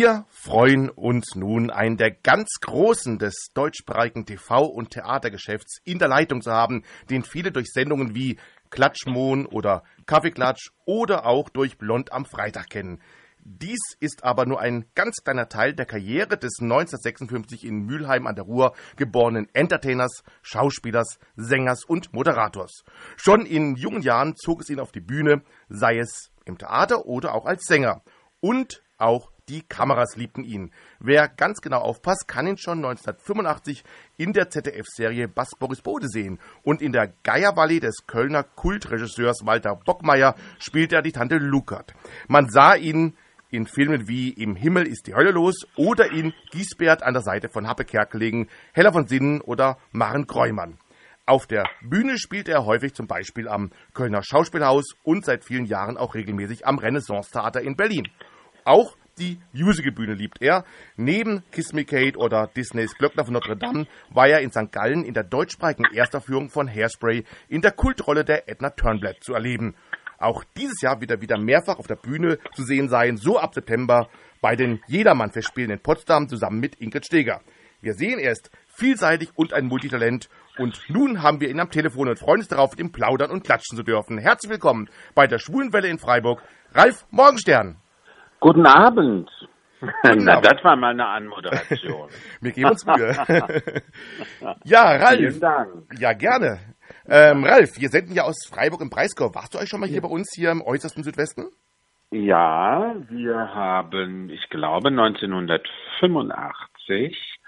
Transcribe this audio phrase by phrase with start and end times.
[0.00, 6.08] Wir freuen uns nun, einen der ganz Großen des deutschsprachigen TV- und Theatergeschäfts in der
[6.08, 8.38] Leitung zu haben, den viele durch Sendungen wie
[8.70, 13.02] Klatschmohn oder Kaffeeklatsch oder auch durch Blond am Freitag kennen.
[13.40, 18.36] Dies ist aber nur ein ganz kleiner Teil der Karriere des 1956 in Mülheim an
[18.36, 22.84] der Ruhr geborenen Entertainers, Schauspielers, Sängers und Moderators.
[23.18, 27.34] Schon in jungen Jahren zog es ihn auf die Bühne, sei es im Theater oder
[27.34, 28.00] auch als Sänger.
[28.40, 30.70] Und auch die Kameras liebten ihn.
[31.00, 33.82] Wer ganz genau aufpasst, kann ihn schon 1985
[34.16, 36.38] in der ZDF-Serie Bass Boris Bode sehen.
[36.62, 41.94] Und in der Geiervalley des Kölner Kultregisseurs Walter Bockmeier spielt er die Tante Lukert.
[42.28, 43.16] Man sah ihn
[43.50, 47.48] in Filmen wie Im Himmel ist die Hölle los oder in Giesbert an der Seite
[47.48, 50.78] von Happe Kerkeling, Heller von Sinnen oder Maren Kreumann.
[51.26, 55.96] Auf der Bühne spielt er häufig zum Beispiel am Kölner Schauspielhaus und seit vielen Jahren
[55.96, 58.08] auch regelmäßig am Renaissance-Theater in Berlin.
[58.64, 60.64] Auch die Musical-Bühne liebt er.
[60.96, 64.72] Neben Kiss Me Kate oder Disneys Glöckner von Notre Dame war er in St.
[64.72, 69.74] Gallen in der deutschsprachigen Erstaufführung von Hairspray in der Kultrolle der Edna Turnblad zu erleben.
[70.18, 73.54] Auch dieses Jahr wird er wieder mehrfach auf der Bühne zu sehen sein, so ab
[73.54, 74.08] September
[74.40, 77.40] bei den Jedermann-Festspielen in Potsdam zusammen mit Ingrid Steger.
[77.82, 80.28] Wir sehen, er ist vielseitig und ein Multitalent.
[80.58, 83.44] Und nun haben wir ihn am Telefon und freuen uns darauf, mit ihm plaudern und
[83.44, 84.18] klatschen zu dürfen.
[84.18, 87.76] Herzlich willkommen bei der Schwulenwelle in Freiburg, Ralf Morgenstern.
[88.40, 89.30] Guten Abend.
[89.80, 90.50] Guten Na, Abend.
[90.50, 92.08] das war mal eine Anmoderation.
[92.40, 93.12] wir geben uns Mühe.
[94.64, 95.18] ja, Ralf.
[95.18, 95.68] Vielen Dank.
[95.98, 96.58] Ja, gerne.
[97.06, 99.32] Ähm, Ralf, wir senden ja aus Freiburg im Breisgau.
[99.34, 101.50] Warst du euch schon mal hier bei uns hier im äußersten Südwesten?
[102.10, 107.38] Ja, wir haben, ich glaube, 1985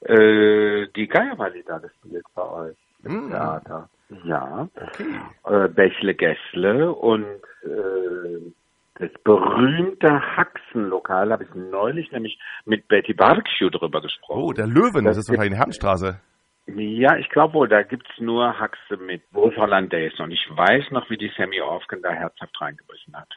[0.00, 3.30] äh, die Geierwalli da gespielt bei euch im mm.
[3.30, 3.88] Theater.
[4.24, 4.68] Ja.
[4.76, 5.06] Okay.
[5.46, 7.24] Äh, Bächle Gässle und
[7.64, 8.52] äh,
[8.96, 14.42] das berühmte Haxenlokal habe ich neulich nämlich mit Betty Barkschuh drüber gesprochen.
[14.42, 16.20] Oh, der Löwen, das, das ist wahrscheinlich in Herrenstraße.
[16.66, 21.10] Ja, ich glaube wohl, da gibt's nur Haxe mit Wolf Hollandaise und ich weiß noch,
[21.10, 23.28] wie die Sammy Orfken da herzhaft reingebissen hat.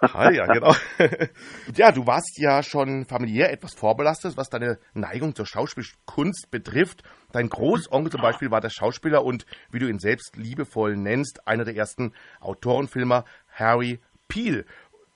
[0.00, 0.74] Ah, ja, genau.
[1.76, 7.04] ja, du warst ja schon familiär etwas vorbelastet, was deine Neigung zur Schauspielkunst betrifft.
[7.32, 11.64] Dein Großonkel zum Beispiel war der Schauspieler und, wie du ihn selbst liebevoll nennst, einer
[11.64, 13.24] der ersten Autorenfilmer,
[13.54, 14.64] Harry Peel.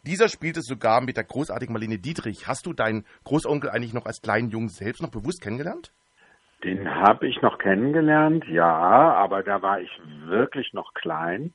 [0.07, 2.47] Dieser spielte sogar mit der großartigen Marlene Dietrich.
[2.47, 5.93] Hast du deinen Großonkel eigentlich noch als kleinen Jungen selbst noch bewusst kennengelernt?
[6.63, 9.91] Den habe ich noch kennengelernt, ja, aber da war ich
[10.25, 11.53] wirklich noch klein.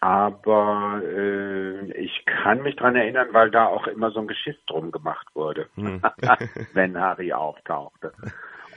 [0.00, 4.90] Aber äh, ich kann mich dran erinnern, weil da auch immer so ein Geschiss drum
[4.90, 6.02] gemacht wurde, hm.
[6.74, 8.12] wenn Harry auftauchte.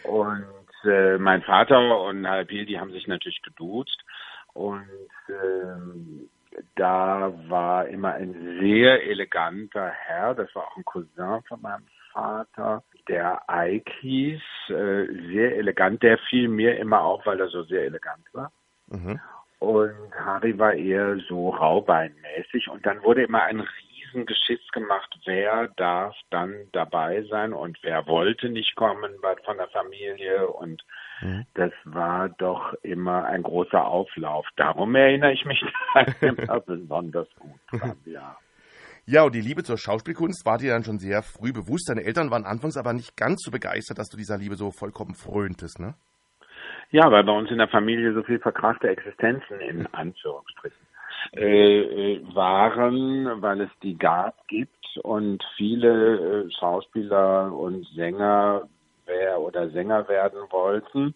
[0.03, 0.45] Und
[0.85, 4.05] äh, mein Vater und Halbil, die haben sich natürlich geduzt.
[4.53, 4.87] Und
[5.27, 6.27] äh,
[6.75, 12.83] da war immer ein sehr eleganter Herr, das war auch ein Cousin von meinem Vater,
[13.09, 17.83] der Ike hieß, äh, sehr elegant, der fiel mir immer auf, weil er so sehr
[17.83, 18.51] elegant war.
[18.87, 19.19] Mhm.
[19.59, 26.15] Und Harry war eher so raubeinmäßig und dann wurde immer ein Riesengeschiss gemacht, wer darf
[26.29, 29.11] dann dabei sein und wer wollte nicht kommen
[29.43, 30.83] von der Familie und
[31.21, 31.45] mhm.
[31.53, 34.47] das war doch immer ein großer Auflauf.
[34.55, 35.63] Darum erinnere ich mich
[36.21, 38.37] immer besonders gut dran, ja.
[39.07, 41.89] Ja, und die Liebe zur Schauspielkunst war dir dann schon sehr früh bewusst.
[41.89, 45.13] Deine Eltern waren anfangs aber nicht ganz so begeistert, dass du dieser Liebe so vollkommen
[45.13, 45.93] fröntest, ne?
[46.89, 50.85] Ja, weil bei uns in der Familie so viel verkrachte Existenzen in Anführungsstrichen
[51.33, 58.67] äh, äh, waren, weil es die gab, gibt und viele äh, Schauspieler und Sänger
[59.05, 61.15] wer oder Sänger werden wollten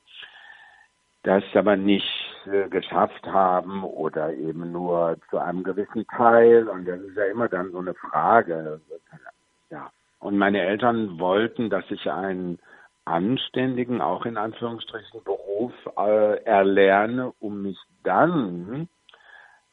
[1.24, 2.08] das aber nicht
[2.46, 6.68] äh, geschafft haben oder eben nur zu einem gewissen Teil.
[6.68, 8.82] Und das ist ja immer dann so eine Frage.
[9.70, 9.92] Ja.
[10.20, 12.60] Und meine Eltern wollten, dass ich einen
[13.06, 18.88] anständigen, auch in Anführungsstrichen, Beruf äh, erlerne, um mich dann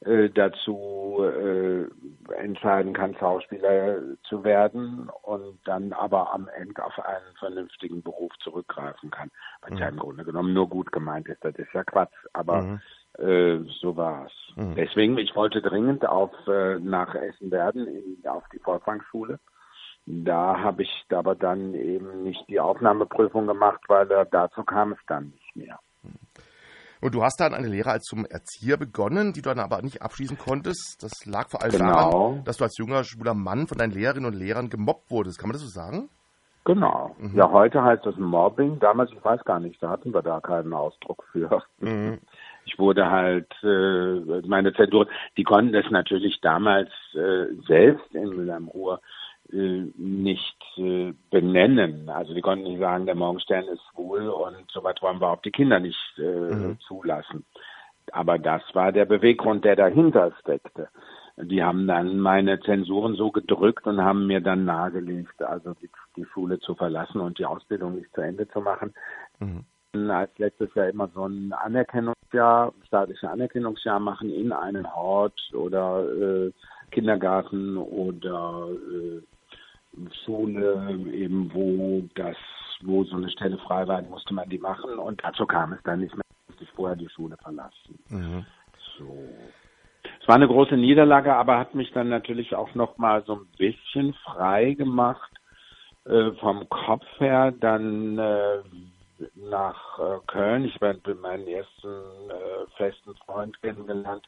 [0.06, 1.86] äh, dazu äh,
[2.34, 9.10] entscheiden kann, Schauspieler zu werden und dann aber am Ende auf einen vernünftigen Beruf zurückgreifen
[9.10, 9.30] kann.
[9.62, 9.78] Was mhm.
[9.78, 12.80] ja im Grunde genommen nur gut gemeint ist, das ist ja Quatsch, aber mhm.
[13.18, 14.32] äh, so war's.
[14.54, 14.74] Mhm.
[14.76, 19.40] Deswegen, ich wollte dringend auf äh, nach Essen-Werden auf die Volkswagenschule.
[20.06, 25.00] Da habe ich aber dann eben nicht die Aufnahmeprüfung gemacht, weil äh, dazu kam es
[25.08, 25.80] dann nicht mehr.
[27.00, 30.02] Und du hast dann eine Lehre als zum Erzieher begonnen, die du dann aber nicht
[30.02, 31.02] abschließen konntest.
[31.02, 31.92] Das lag vor allem genau.
[31.92, 35.38] daran, dass du als junger schwuler Mann von deinen Lehrerinnen und Lehrern gemobbt wurdest.
[35.38, 36.08] Kann man das so sagen?
[36.66, 37.14] Genau.
[37.18, 37.36] Mhm.
[37.36, 38.80] Ja, heute heißt das Mobbing.
[38.80, 41.62] Damals, ich weiß gar nicht, da hatten wir da keinen Ausdruck für.
[41.78, 42.18] Mhm.
[42.64, 45.06] Ich wurde halt, äh, meine Zensur,
[45.36, 49.00] die konnten das natürlich damals äh, selbst in Mülheim Ruhr
[49.52, 52.08] nicht äh, benennen.
[52.08, 55.42] Also die konnten nicht sagen, der Morgenstern ist schwul und so weit wollen wir auch
[55.42, 56.78] die Kinder nicht äh, mhm.
[56.80, 57.44] zulassen.
[58.12, 60.88] Aber das war der Beweggrund, der dahinter steckte.
[61.36, 66.24] Die haben dann meine Zensuren so gedrückt und haben mir dann nahegelegt, also die, die
[66.24, 68.94] Schule zu verlassen und die Ausbildung nicht zu Ende zu machen.
[69.38, 69.64] Mhm
[70.10, 76.52] als letztes Jahr immer so ein Anerkennungsjahr, staatliches Anerkennungsjahr machen in einem Hort oder äh,
[76.90, 79.22] Kindergarten oder äh,
[80.24, 82.36] Schule, eben wo das,
[82.82, 86.00] wo so eine Stelle frei war, musste man die machen und dazu kam es dann
[86.00, 87.98] nicht mehr, musste ich vorher die Schule verlassen.
[88.08, 88.46] Mhm.
[88.98, 89.28] So.
[90.20, 93.46] Es war eine große Niederlage, aber hat mich dann natürlich auch noch mal so ein
[93.58, 95.30] bisschen frei gemacht
[96.04, 98.58] äh, vom Kopf her, dann äh,
[99.34, 100.64] nach äh, Köln.
[100.64, 101.88] Ich habe meinen ersten
[102.30, 104.26] äh, festen Freund kennengelernt,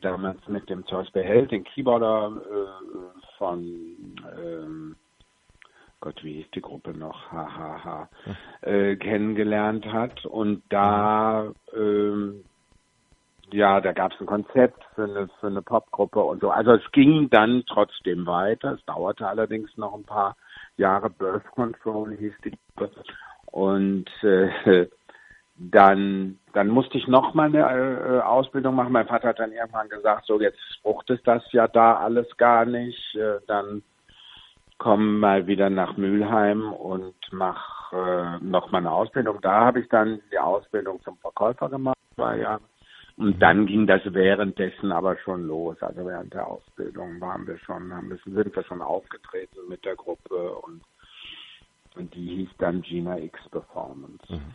[0.00, 4.96] damals mit dem Zeus Beheld, den Keyboarder äh, von ähm,
[6.04, 7.32] Gott, wie hieß die Gruppe noch?
[7.32, 8.10] Hahaha.
[8.60, 10.26] Äh, kennengelernt hat.
[10.26, 12.44] Und da, ähm,
[13.50, 16.50] ja, da gab es ein Konzept für eine, für eine Popgruppe und so.
[16.50, 18.74] Also es ging dann trotzdem weiter.
[18.74, 20.36] Es dauerte allerdings noch ein paar
[20.76, 21.08] Jahre.
[21.08, 22.90] Birth Control hieß die Gruppe.
[23.46, 24.88] Und äh,
[25.56, 28.92] dann, dann musste ich noch mal eine äh, Ausbildung machen.
[28.92, 33.14] Mein Vater hat dann irgendwann gesagt, so jetzt fruchtet das ja da alles gar nicht.
[33.14, 33.82] Äh, dann
[34.78, 39.38] komm mal wieder nach Mülheim und mach äh, noch mal eine Ausbildung.
[39.42, 42.62] Da habe ich dann die Ausbildung zum Verkäufer gemacht, zwei Jahre.
[43.16, 45.80] Und dann ging das währenddessen aber schon los.
[45.80, 49.94] Also während der Ausbildung waren wir schon, haben wir, sind wir schon aufgetreten mit der
[49.94, 50.82] Gruppe und
[51.96, 54.18] und die hieß dann Gina X Performance.
[54.28, 54.54] Mhm.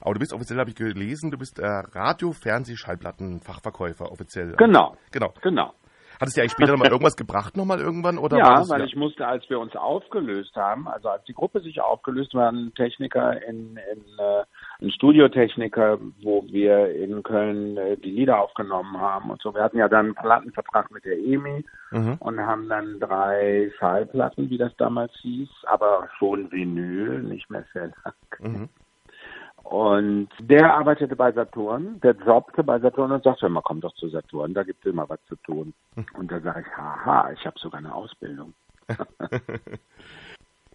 [0.00, 4.54] Aber du bist offiziell, habe ich gelesen, du bist äh, Radio-, Fernseh-, Schallplattenfachverkäufer offiziell.
[4.56, 4.96] Genau.
[5.12, 5.32] Genau.
[5.42, 5.72] Genau.
[6.20, 8.18] Hat es dir eigentlich später nochmal irgendwas gebracht, nochmal irgendwann?
[8.18, 8.86] Oder ja, das, weil ja?
[8.86, 12.72] ich musste, als wir uns aufgelöst haben, also als die Gruppe sich aufgelöst war, ein
[12.74, 14.42] Techniker in, in äh,
[14.80, 19.54] ein Studiotechniker, wo wir in Köln äh, die Lieder aufgenommen haben und so.
[19.54, 22.16] Wir hatten ja dann einen Plattenvertrag mit der EMI mhm.
[22.18, 27.92] und haben dann drei Schallplatten, wie das damals hieß, aber schon Vinyl, nicht mehr sehr
[28.04, 28.14] lang.
[28.40, 28.68] Mhm.
[29.68, 34.08] Und der arbeitete bei Saturn, der jobbte bei Saturn und sagte immer, komm doch zu
[34.08, 35.74] Saturn, da gibt es immer was zu tun.
[36.14, 38.54] Und da sage ich, haha, ich habe sogar eine Ausbildung.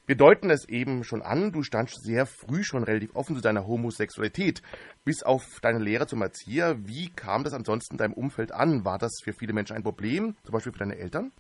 [0.05, 3.65] Wir deuten es eben schon an, du standst sehr früh schon relativ offen zu deiner
[3.65, 4.61] Homosexualität.
[5.03, 8.85] Bis auf deine Lehre zum Erzieher, wie kam das ansonsten in deinem Umfeld an?
[8.85, 11.31] War das für viele Menschen ein Problem, zum Beispiel für deine Eltern?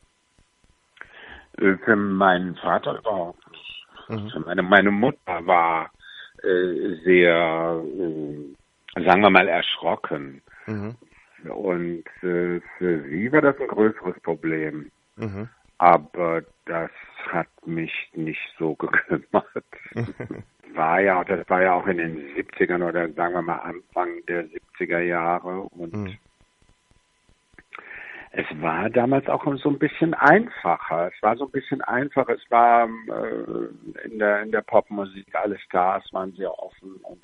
[1.59, 3.63] Äh, für meinen Vater überhaupt nicht.
[4.09, 4.43] Mhm.
[4.45, 5.91] Meine, meine Mutter war
[6.43, 10.41] äh, sehr, äh, sagen wir mal, erschrocken.
[10.67, 10.95] Mhm.
[11.49, 14.91] Und äh, für sie war das ein größeres Problem.
[15.15, 15.49] Mhm.
[15.77, 16.91] Aber das
[17.29, 19.65] hat mich nicht so gekümmert.
[20.73, 24.45] war ja, das war ja auch in den 70ern oder sagen wir mal Anfang der
[24.45, 26.17] 70er Jahre und mhm.
[28.35, 31.11] Es war damals auch so ein bisschen einfacher.
[31.15, 32.33] Es war so ein bisschen einfacher.
[32.33, 37.23] Es war äh, in der in der Popmusik alle Stars waren sehr offen und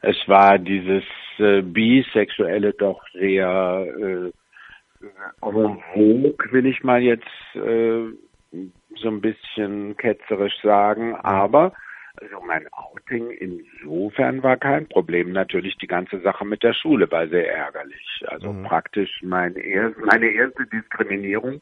[0.00, 1.04] es war dieses
[1.38, 4.32] äh, bisexuelle doch sehr äh,
[5.40, 8.06] vogue, will ich mal jetzt äh,
[8.96, 11.74] so ein bisschen ketzerisch sagen, aber
[12.20, 15.32] also mein Outing insofern war kein Problem.
[15.32, 18.24] Natürlich die ganze Sache mit der Schule war sehr ärgerlich.
[18.26, 18.64] Also mhm.
[18.64, 21.60] praktisch mein er meine erste Diskriminierung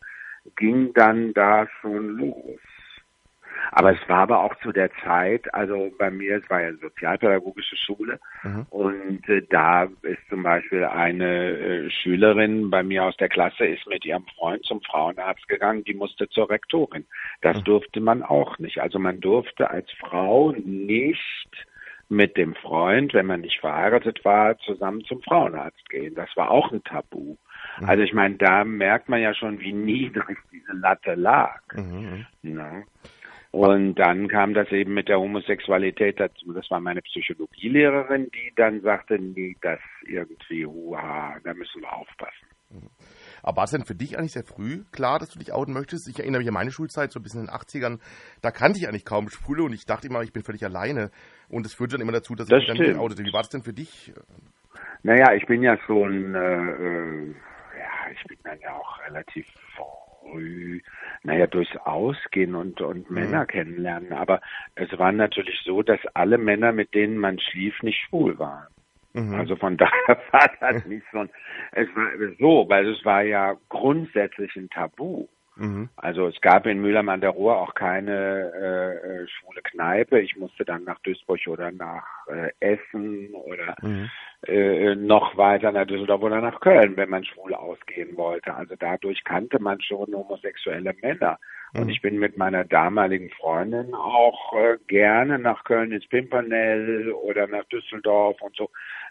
[0.56, 2.60] ging dann da schon los.
[3.74, 7.76] Aber es war aber auch zu der Zeit, also bei mir, es war ja sozialpädagogische
[7.76, 8.66] Schule mhm.
[8.68, 13.86] und äh, da ist zum Beispiel eine äh, Schülerin bei mir aus der Klasse ist
[13.86, 17.06] mit ihrem Freund zum Frauenarzt gegangen, die musste zur Rektorin.
[17.40, 17.64] Das mhm.
[17.64, 18.78] durfte man auch nicht.
[18.78, 21.48] Also man durfte als Frau nicht
[22.10, 26.14] mit dem Freund, wenn man nicht verheiratet war, zusammen zum Frauenarzt gehen.
[26.14, 27.36] Das war auch ein Tabu.
[27.80, 27.88] Mhm.
[27.88, 31.62] Also ich meine, da merkt man ja schon, wie niedrig diese Latte lag.
[31.74, 32.26] Mhm.
[32.42, 32.82] Ja.
[33.52, 36.54] Und dann kam das eben mit der Homosexualität dazu.
[36.54, 42.46] Das war meine Psychologielehrerin, die dann sagte, nee, das irgendwie, huha, da müssen wir aufpassen.
[42.70, 42.88] Mhm.
[43.42, 46.08] Aber war es denn für dich eigentlich sehr früh klar, dass du dich outen möchtest?
[46.08, 48.00] Ich erinnere mich an meine Schulzeit, so ein bisschen in den 80ern,
[48.40, 51.10] da kannte ich eigentlich kaum Schwule und ich dachte immer, ich bin völlig alleine.
[51.50, 53.22] Und es führte dann immer dazu, dass das ich mich dann outete.
[53.22, 54.14] Wie war das denn für dich?
[55.02, 57.34] Naja, ich bin ja schon, äh, äh
[57.78, 60.80] ja, ich bin dann ja auch relativ früh,
[61.24, 63.14] naja, durchs Ausgehen und, und mhm.
[63.14, 64.12] Männer kennenlernen.
[64.12, 64.40] Aber
[64.74, 68.66] es war natürlich so, dass alle Männer, mit denen man schlief, nicht schwul waren.
[69.12, 69.34] Mhm.
[69.34, 71.26] Also von daher war das nicht so.
[71.72, 75.26] Es war so, weil es war ja grundsätzlich ein Tabu.
[75.56, 75.90] Mhm.
[75.96, 80.20] Also es gab in Mülheim an der Ruhr auch keine äh, äh, schwule Kneipe.
[80.20, 84.10] Ich musste dann nach Duisburg oder nach äh, Essen oder mhm.
[84.46, 88.54] äh, noch weiter nach Düsseldorf oder nach Köln, wenn man schwul ausgehen wollte.
[88.54, 91.38] Also dadurch kannte man schon homosexuelle Männer.
[91.74, 91.90] Und mhm.
[91.90, 97.64] ich bin mit meiner damaligen Freundin auch äh, gerne nach Köln ins Pimpernell oder nach
[97.64, 98.70] Düsseldorf und so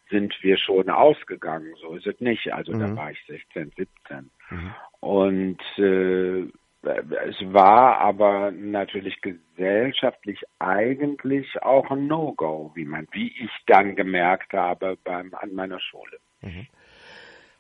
[0.10, 1.74] sind wir schon ausgegangen.
[1.80, 2.52] So ist es nicht.
[2.52, 2.80] Also mhm.
[2.80, 4.32] da war ich 16, 17.
[4.50, 4.74] Mhm.
[5.02, 6.44] Und äh,
[6.84, 14.54] es war aber natürlich gesellschaftlich eigentlich auch ein No-Go, wie man, wie ich dann gemerkt
[14.54, 16.18] habe beim an meiner Schule.
[16.42, 16.68] Mhm.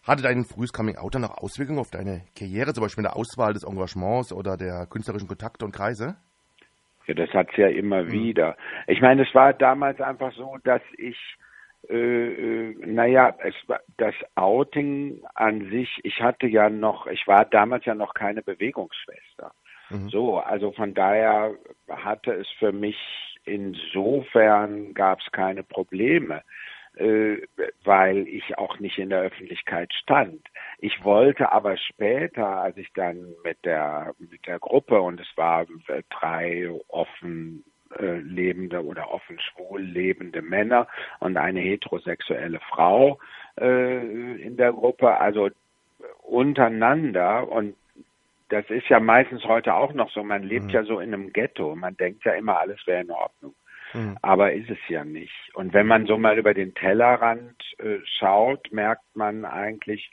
[0.03, 3.53] Hatte dein frühes Coming-out dann noch Auswirkungen auf deine Karriere, zum Beispiel in der Auswahl
[3.53, 6.15] des Engagements oder der künstlerischen Kontakte und Kreise?
[7.05, 8.11] Ja, das hat's ja immer mhm.
[8.11, 8.57] wieder.
[8.87, 11.17] Ich meine, es war damals einfach so, dass ich
[11.91, 17.45] äh, äh, naja, es war das Outing an sich, ich hatte ja noch, ich war
[17.45, 19.51] damals ja noch keine Bewegungsschwester.
[19.89, 20.09] Mhm.
[20.09, 21.53] So, also von daher
[21.89, 22.97] hatte es für mich
[23.45, 26.43] insofern gab es keine Probleme,
[26.95, 27.37] äh,
[27.83, 30.47] weil ich auch nicht in der Öffentlichkeit stand.
[30.79, 35.65] Ich wollte aber später, als ich dann mit der mit der Gruppe und es war
[36.09, 37.65] drei offen
[37.99, 40.87] äh, lebende oder offen schwul lebende Männer
[41.19, 43.19] und eine heterosexuelle Frau
[43.59, 45.49] äh, in der Gruppe, also
[46.23, 47.75] untereinander und
[48.49, 50.71] das ist ja meistens heute auch noch so, man lebt mhm.
[50.71, 53.55] ja so in einem Ghetto, man denkt ja immer, alles wäre in Ordnung.
[53.93, 54.17] Mhm.
[54.21, 55.33] Aber ist es ja nicht.
[55.53, 60.11] Und wenn man so mal über den Tellerrand äh, schaut, merkt man eigentlich,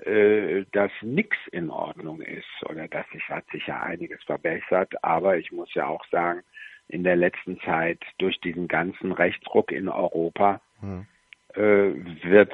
[0.00, 4.92] äh, dass nichts in Ordnung ist oder dass sich hat sich ja einiges verbessert.
[5.02, 6.42] Aber ich muss ja auch sagen,
[6.88, 11.06] in der letzten Zeit durch diesen ganzen Rechtsruck in Europa hm.
[11.54, 11.92] äh,
[12.24, 12.52] wird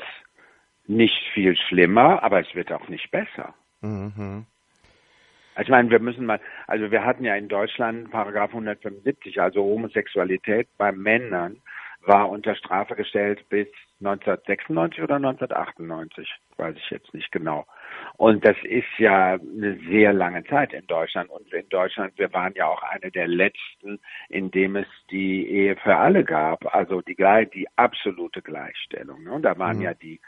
[0.87, 3.55] nicht viel schlimmer, aber es wird auch nicht besser.
[3.81, 4.47] Mhm.
[5.55, 9.63] Also ich meine, wir müssen mal, also wir hatten ja in Deutschland Paragraph 175, also
[9.63, 11.59] Homosexualität bei Männern
[12.03, 13.69] war unter Strafe gestellt bis
[14.07, 17.67] 1996 oder 1998, weiß ich jetzt nicht genau.
[18.17, 21.31] Und das ist ja eine sehr lange Zeit in Deutschland.
[21.31, 25.77] Und in Deutschland, wir waren ja auch eine der letzten, in dem es die Ehe
[25.77, 27.17] für alle gab, also die,
[27.55, 29.25] die absolute Gleichstellung.
[29.25, 29.33] Ne?
[29.33, 29.83] Und da waren mhm.
[29.83, 30.21] ja die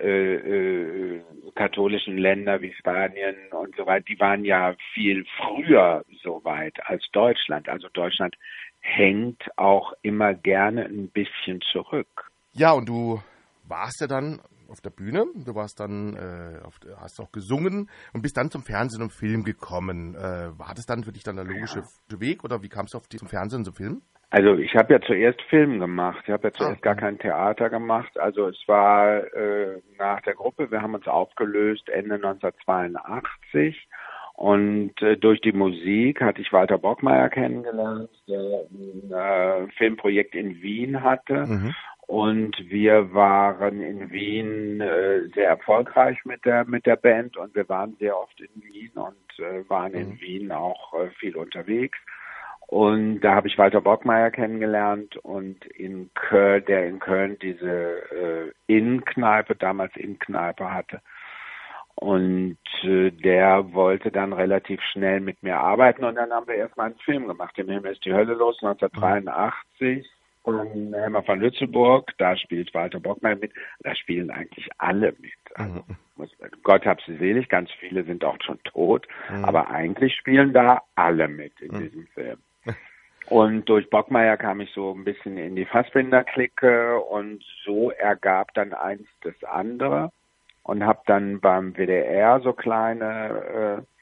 [0.00, 1.22] äh, äh,
[1.54, 7.08] katholischen Länder wie Spanien und so weiter, die waren ja viel früher so weit als
[7.12, 7.68] Deutschland.
[7.68, 8.34] Also Deutschland
[8.80, 12.30] hängt auch immer gerne ein bisschen zurück.
[12.56, 13.20] Ja, und du
[13.66, 18.22] warst ja dann auf der Bühne, du warst dann, äh, auf, hast auch gesungen und
[18.22, 20.14] bist dann zum Fernsehen und Film gekommen.
[20.14, 22.20] Äh, war das dann für dich dann der logische ja.
[22.20, 24.02] Weg oder wie kamst du auf die, zum Fernsehen und zum Film?
[24.30, 26.82] Also ich habe ja zuerst Film gemacht, ich habe ja zuerst ah.
[26.82, 28.18] gar kein Theater gemacht.
[28.18, 33.88] Also es war äh, nach der Gruppe, wir haben uns aufgelöst Ende 1982
[34.34, 40.60] und äh, durch die Musik hatte ich Walter Bockmeier kennengelernt, der ein äh, Filmprojekt in
[40.60, 41.46] Wien hatte.
[41.46, 41.74] Mhm.
[42.06, 47.66] Und wir waren in Wien äh, sehr erfolgreich mit der mit der Band und wir
[47.68, 49.98] waren sehr oft in Wien und äh, waren mhm.
[49.98, 51.98] in Wien auch äh, viel unterwegs.
[52.66, 57.70] Und da habe ich Walter Bockmeier kennengelernt und in Köln, der in Köln diese
[58.10, 61.00] äh, Innenkneipe, damals Innenkneipe hatte.
[61.94, 66.86] Und äh, der wollte dann relativ schnell mit mir arbeiten und dann haben wir erstmal
[66.86, 67.56] einen Film gemacht.
[67.58, 70.06] Im Himmel ist die Hölle los, 1983
[70.44, 75.32] und Helmer von Lützelburg, da spielt Walter Bockmeier mit, da spielen eigentlich alle mit.
[75.54, 75.96] Also, mhm.
[76.62, 79.44] Gott hab sie selig, ganz viele sind auch schon tot, mhm.
[79.44, 81.80] aber eigentlich spielen da alle mit in mhm.
[81.80, 82.38] diesem Film.
[83.26, 88.74] Und durch Bockmeier kam ich so ein bisschen in die Fassbinder-Clique und so ergab dann
[88.74, 90.10] eins das andere
[90.62, 93.93] und habe dann beim WDR so kleine äh,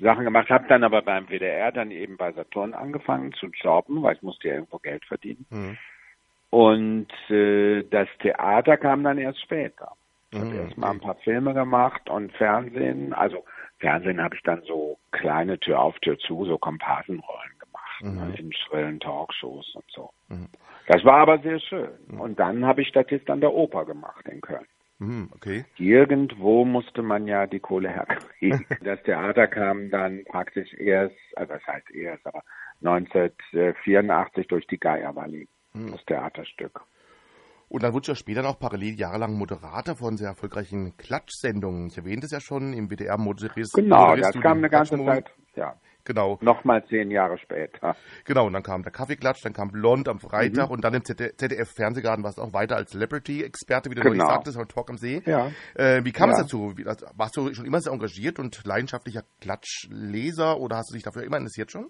[0.00, 4.16] Sachen gemacht, habe dann aber beim WDR dann eben bei Saturn angefangen zu jobben, weil
[4.16, 5.46] ich musste ja irgendwo Geld verdienen.
[5.50, 5.78] Mhm.
[6.50, 9.92] Und äh, das Theater kam dann erst später.
[10.32, 13.12] Ich habe mhm, erst mal ein paar Filme gemacht und Fernsehen.
[13.12, 13.44] Also
[13.78, 18.28] Fernsehen habe ich dann so kleine Tür auf Tür zu, so Komparsenrollen gemacht, ne, mhm.
[18.28, 20.10] ne, in schrillen Talkshows und so.
[20.28, 20.48] Mhm.
[20.86, 21.90] Das war aber sehr schön.
[22.08, 22.20] Mhm.
[22.20, 24.66] Und dann habe ich Statist an der Oper gemacht in Köln.
[25.00, 25.64] Hm, okay.
[25.78, 28.66] Irgendwo musste man ja die Kohle herkriegen.
[28.84, 32.42] das Theater kam dann praktisch erst, also das heißt erst, aber
[32.84, 35.92] 1984 durch die Geierwalli, hm.
[35.92, 36.82] das Theaterstück.
[37.68, 41.86] Und dann wurde ja später noch parallel jahrelang Moderator von sehr erfolgreichen Klatschsendungen.
[41.86, 45.74] Ich erwähnte es ja schon, im WDR moderierst Genau, das kam eine ganze Zeit, ja.
[46.04, 46.38] Genau.
[46.40, 47.94] Nochmal zehn Jahre später.
[48.24, 50.72] Genau, und dann kam der Kaffeeklatsch, dann kam Blond am Freitag mhm.
[50.72, 54.26] und dann im ZDF-Fernsehgarten warst du auch weiter als Celebrity-Experte, wie du genau.
[54.26, 55.22] sagtest, am Talk am See.
[55.26, 55.50] Ja.
[55.74, 56.36] Äh, wie kam ja.
[56.36, 56.74] es dazu?
[56.86, 61.22] Also, warst du schon immer sehr engagiert und leidenschaftlicher Klatschleser oder hast du dich dafür
[61.22, 61.86] immer interessiert schon?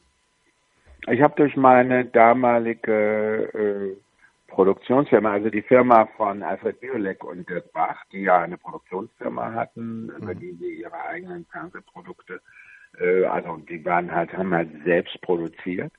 [1.08, 3.96] Ich habe durch meine damalige äh,
[4.48, 10.06] Produktionsfirma, also die Firma von Alfred Biolek und Dirk Bach, die ja eine Produktionsfirma hatten,
[10.06, 10.16] mhm.
[10.16, 12.38] über die sie ihre eigenen Fernsehprodukte, äh,
[12.98, 15.92] also die waren halt, haben halt selbst produziert.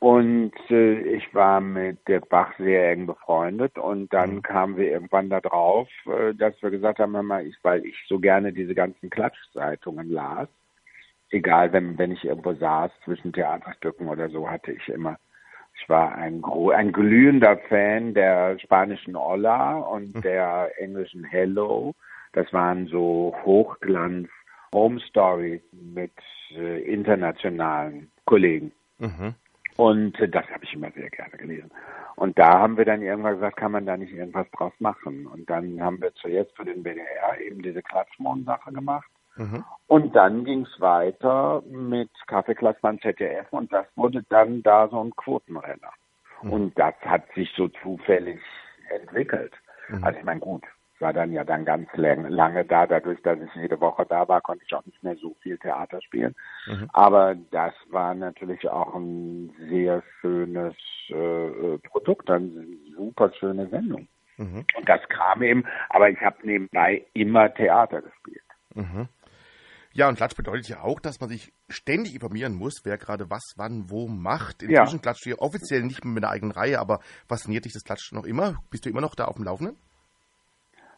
[0.00, 4.42] Und äh, ich war mit Dirk Bach sehr eng befreundet und dann mhm.
[4.42, 8.18] kamen wir irgendwann da drauf, äh, dass wir gesagt haben, mal, ich, weil ich so
[8.18, 10.48] gerne diese ganzen Klatschzeitungen las,
[11.30, 15.16] egal wenn, wenn ich irgendwo saß zwischen Theaterstücken oder so, hatte ich immer
[15.76, 16.42] ich war ein,
[16.74, 20.22] ein glühender Fan der spanischen Olla und hm.
[20.22, 21.94] der englischen Hello.
[22.32, 24.28] Das waren so Hochglanz
[24.74, 26.12] Home Stories mit
[26.50, 28.72] äh, internationalen Kollegen.
[28.98, 29.34] Mhm.
[29.76, 31.70] Und äh, das habe ich immer sehr gerne gelesen.
[32.16, 35.26] Und da haben wir dann irgendwann gesagt, kann man da nicht irgendwas draus machen?
[35.26, 39.08] Und dann haben wir zuerst für den BDR eben diese Klatschmond-Sache gemacht.
[39.36, 39.64] Mhm.
[39.86, 45.02] Und dann ging es weiter mit Kaffeeklatsch beim ZDF und das wurde dann da so
[45.02, 45.92] ein Quotenrenner.
[46.42, 46.52] Mhm.
[46.52, 48.40] Und das hat sich so zufällig
[48.90, 49.52] entwickelt.
[49.88, 50.04] Mhm.
[50.04, 50.64] Also ich meine, gut,
[51.00, 52.86] war dann ja dann ganz lange da.
[52.86, 56.00] Dadurch, dass ich jede Woche da war, konnte ich auch nicht mehr so viel Theater
[56.02, 56.34] spielen.
[56.66, 56.88] Mhm.
[56.92, 60.74] Aber das war natürlich auch ein sehr schönes
[61.08, 64.08] äh, Produkt, eine super schöne Sendung.
[64.36, 64.64] Mhm.
[64.76, 68.42] Und das kam eben, aber ich habe nebenbei immer Theater gespielt.
[68.74, 69.08] Mhm.
[69.92, 73.54] Ja, und Klatsch bedeutet ja auch, dass man sich ständig informieren muss, wer gerade was,
[73.56, 74.64] wann, wo macht.
[74.64, 75.02] Inzwischen ja.
[75.02, 76.98] klatscht ihr offiziell nicht mehr mit einer eigenen Reihe, aber
[77.28, 78.56] fasziniert dich das Klatschen noch immer?
[78.70, 79.76] Bist du immer noch da auf dem Laufenden?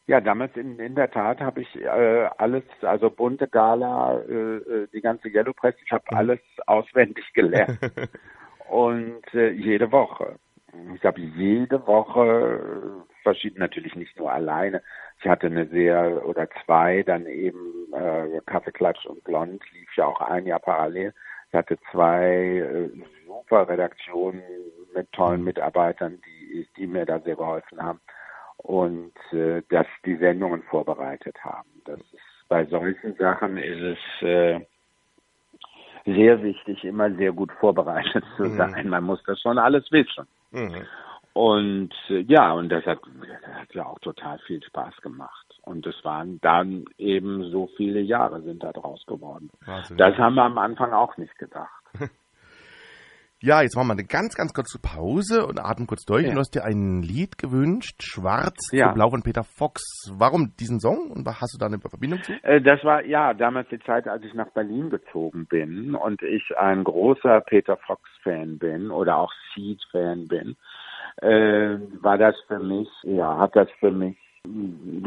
[0.08, 4.88] Ja, damals in, in der Tat habe ich äh, alles, also bunte Gala, äh, äh
[4.92, 6.16] die ganze Yellow Press, ich habe mhm.
[6.16, 7.78] alles auswendig gelernt.
[8.68, 10.36] und äh, jede Woche.
[10.94, 14.82] Ich habe jede Woche verschieden, natürlich nicht nur alleine.
[15.18, 20.20] Ich hatte eine sehr oder zwei, dann eben äh, Kaffeeklatsch und Blond lief ja auch
[20.20, 21.14] ein Jahr parallel.
[21.48, 22.90] Ich hatte zwei äh,
[23.26, 24.42] super Redaktionen
[24.94, 28.00] mit tollen Mitarbeitern, die, die mir da sehr geholfen haben
[28.58, 31.68] und äh, dass die Sendungen vorbereitet haben.
[31.84, 34.60] Das ist bei solchen Sachen ist es äh,
[36.04, 38.56] sehr wichtig, immer sehr gut vorbereitet zu mhm.
[38.56, 38.88] sein.
[38.88, 40.26] Man muss das schon alles wissen.
[40.52, 40.86] Mhm.
[41.32, 45.46] Und äh, ja, und das hat, das hat ja auch total viel Spaß gemacht.
[45.62, 49.50] Und es waren dann eben so viele Jahre sind da draus geworden.
[49.66, 49.98] Wahnsinn.
[49.98, 51.82] Das haben wir am Anfang auch nicht gedacht.
[53.42, 56.24] Ja, jetzt machen wir eine ganz, ganz kurze Pause und atmen kurz durch.
[56.24, 56.32] Ja.
[56.32, 58.92] Du hast dir ein Lied gewünscht, Schwarz ja.
[58.92, 59.82] Blau von Peter Fox.
[60.16, 62.32] Warum diesen Song und hast du da eine Verbindung zu?
[62.42, 66.56] Äh, das war ja damals die Zeit, als ich nach Berlin gezogen bin und ich
[66.56, 70.56] ein großer Peter Fox-Fan bin oder auch Seed-Fan bin.
[71.18, 74.16] Äh, war das für mich, ja, hat das für mich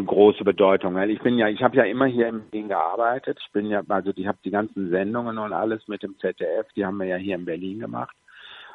[0.06, 0.96] große Bedeutung.
[0.96, 3.40] Weil ich bin ja, ich habe ja immer hier in Berlin gearbeitet.
[3.42, 6.86] Ich bin ja, also ich habe die ganzen Sendungen und alles mit dem ZDF, die
[6.86, 8.16] haben wir ja hier in Berlin gemacht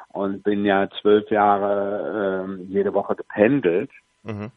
[0.09, 3.91] und bin ja zwölf Jahre äh, jede Woche gependelt.
[4.23, 4.51] Mhm.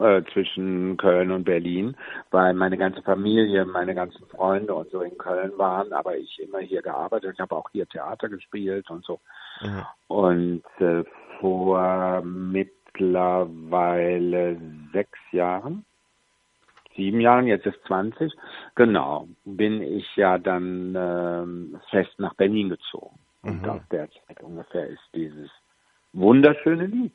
[0.00, 1.96] Äh, zwischen Köln und Berlin,
[2.30, 6.60] weil meine ganze Familie, meine ganzen Freunde und so in Köln waren, aber ich immer
[6.60, 7.32] hier gearbeitet.
[7.34, 9.18] Ich habe auch hier Theater gespielt und so.
[9.60, 9.82] Mhm.
[10.06, 11.02] Und äh,
[11.40, 14.58] vor mit mittlerweile
[14.92, 15.84] sechs Jahren,
[16.96, 18.32] sieben Jahren, jetzt ist 20,
[18.74, 23.18] genau, bin ich ja dann ähm, fest nach Berlin gezogen.
[23.42, 23.70] Und mhm.
[23.70, 25.50] aus der Zeit ungefähr ist dieses
[26.12, 27.14] wunderschöne Lied.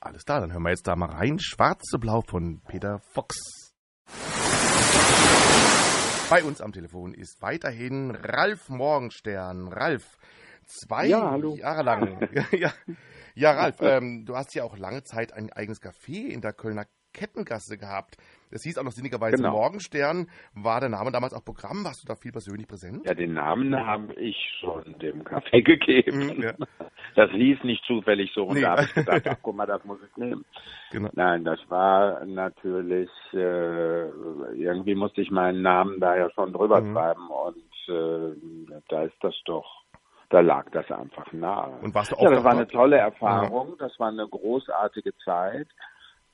[0.00, 1.38] Alles klar, dann hören wir jetzt da mal rein.
[1.40, 3.36] Schwarze Blau von Peter Fox.
[6.30, 9.66] Bei uns am Telefon ist weiterhin Ralf Morgenstern.
[9.68, 10.18] Ralf,
[10.68, 12.28] zwei ja, Jahre lang.
[12.52, 12.72] ja,
[13.34, 16.86] ja, Ralf, ähm, du hast ja auch lange Zeit ein eigenes Café in der Kölner
[17.12, 18.16] Kettengasse gehabt.
[18.50, 19.52] Das hieß auch noch sinnigerweise genau.
[19.52, 20.28] Morgenstern.
[20.54, 21.84] War der Name damals auch Programm?
[21.84, 23.04] Warst du da viel persönlich präsent?
[23.06, 26.36] Ja, den Namen habe ich schon dem Café gegeben.
[26.36, 26.54] Mhm, ja.
[27.14, 28.62] Das hieß nicht zufällig so und nee.
[28.62, 30.44] da habe ich gedacht, ach guck mal, das muss ich nehmen.
[30.90, 31.10] Genau.
[31.14, 34.08] Nein, das war natürlich, äh,
[34.54, 36.92] irgendwie musste ich meinen Namen da ja schon drüber mhm.
[36.94, 37.56] schreiben und
[37.88, 39.87] äh, da ist das doch
[40.30, 41.78] da lag das einfach nahe.
[41.80, 45.68] Und warst du auch ja, das war eine tolle Erfahrung, das war eine großartige Zeit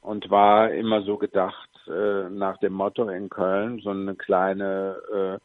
[0.00, 5.38] und war immer so gedacht äh, nach dem Motto in Köln, so eine kleine äh,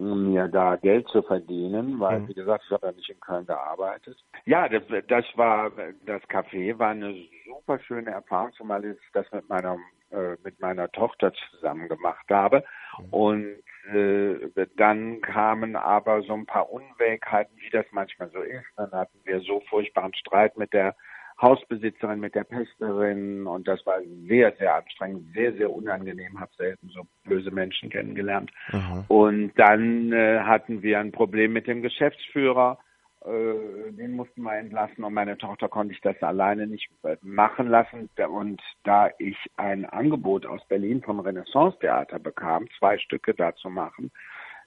[0.00, 2.28] mir da Geld zu verdienen, weil mhm.
[2.28, 4.16] wie gesagt, ich habe ja nicht in Köln gearbeitet.
[4.44, 5.70] Ja, das, das war
[6.04, 7.14] das Café war eine
[7.46, 9.76] super schöne Erfahrung, zumal ich das mit meiner
[10.10, 12.64] äh, mit meiner Tochter zusammen gemacht habe
[12.98, 13.08] mhm.
[13.10, 13.56] und
[13.92, 18.66] äh, dann kamen aber so ein paar Unwägheiten, wie das manchmal so ist.
[18.76, 20.94] Dann hatten wir so furchtbaren Streit mit der
[21.40, 26.88] Hausbesitzerin, mit der Pächterin und das war sehr, sehr anstrengend, sehr, sehr unangenehm, habe selten
[26.90, 28.52] so böse Menschen kennengelernt.
[28.70, 29.04] Mhm.
[29.08, 32.78] Und dann äh, hatten wir ein Problem mit dem Geschäftsführer,
[33.24, 36.90] äh, den mussten wir entlassen und meine Tochter konnte ich das alleine nicht
[37.22, 38.10] machen lassen.
[38.28, 43.70] Und da ich ein Angebot aus Berlin vom Renaissance Theater bekam, zwei Stücke da zu
[43.70, 44.10] machen,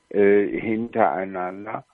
[0.09, 1.85] äh, hintereinander,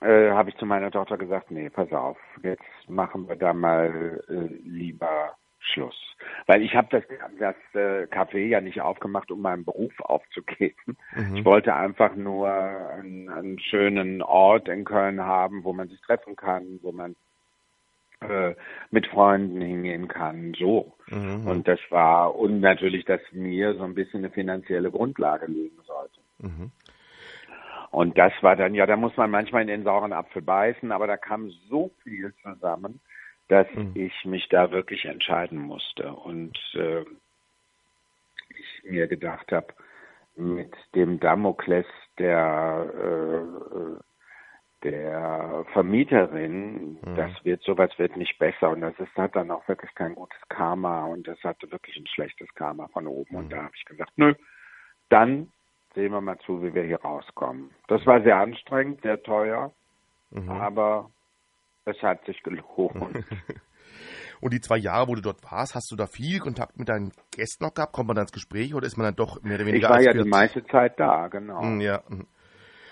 [0.00, 4.22] äh, habe ich zu meiner Tochter gesagt, nee, pass auf, jetzt machen wir da mal
[4.28, 5.36] äh, lieber
[5.72, 6.16] Schluss.
[6.46, 7.04] Weil ich habe das,
[7.38, 10.96] das äh, Café ja nicht aufgemacht, um meinen Beruf aufzugeben.
[11.14, 11.36] Mhm.
[11.36, 16.36] Ich wollte einfach nur einen, einen, schönen Ort in Köln haben, wo man sich treffen
[16.36, 17.16] kann, wo man
[18.20, 18.54] äh,
[18.90, 20.94] mit Freunden hingehen kann, so.
[21.08, 21.46] Mhm.
[21.46, 26.20] Und das war, und natürlich, dass mir so ein bisschen eine finanzielle Grundlage liegen sollte.
[26.38, 26.72] Mhm.
[27.90, 31.06] Und das war dann, ja, da muss man manchmal in den sauren Apfel beißen, aber
[31.06, 33.00] da kam so viel zusammen,
[33.48, 33.92] dass mhm.
[33.94, 36.12] ich mich da wirklich entscheiden musste.
[36.12, 37.04] Und äh,
[38.50, 39.68] ich mir gedacht habe,
[40.36, 41.86] mit dem Damokles
[42.18, 44.02] der, äh,
[44.84, 47.16] der Vermieterin, mhm.
[47.16, 48.70] das wird, sowas wird nicht besser.
[48.70, 52.06] Und das ist, hat dann auch wirklich kein gutes Karma und das hatte wirklich ein
[52.06, 53.32] schlechtes Karma von oben.
[53.32, 53.38] Mhm.
[53.38, 54.34] Und da habe ich gesagt, nö,
[55.08, 55.50] dann
[55.94, 57.70] sehen wir mal zu, wie wir hier rauskommen.
[57.88, 59.72] Das war sehr anstrengend, sehr teuer,
[60.30, 60.50] mhm.
[60.50, 61.10] aber
[61.88, 63.24] es hat sich gelohnt.
[64.40, 67.12] Und die zwei Jahre, wo du dort warst, hast du da viel Kontakt mit deinen
[67.32, 67.92] Gästen noch gehabt?
[67.92, 69.88] Kommt man da ins Gespräch oder ist man dann doch mehr oder weniger?
[69.88, 71.62] Ich war ja die meiste Zeit da, genau.
[71.62, 72.02] Hm, ja.
[72.06, 72.26] Hm.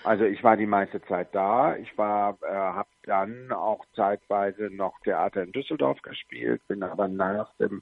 [0.03, 1.75] Also ich war die meiste Zeit da.
[1.77, 7.53] Ich war, äh, habe dann auch zeitweise noch Theater in Düsseldorf gespielt, bin aber nach
[7.55, 7.81] dem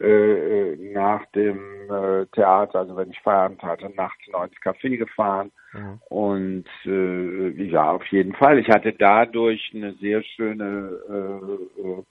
[0.00, 5.50] äh, nach dem äh, Theater, also wenn ich Feierabend hatte, nachts noch ins Café gefahren.
[5.72, 6.00] Mhm.
[6.08, 8.58] Und äh, ja, auf jeden Fall.
[8.58, 12.02] Ich hatte dadurch eine sehr schöne äh,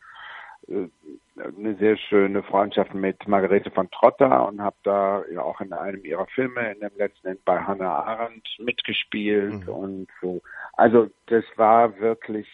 [0.71, 0.89] äh,
[1.37, 6.03] eine sehr schöne Freundschaft mit Margarete von Trotter und habe da ja auch in einem
[6.03, 9.69] ihrer Filme, in dem letzten bei Hannah Arendt mitgespielt mhm.
[9.69, 10.41] und so.
[10.73, 12.47] Also das war wirklich,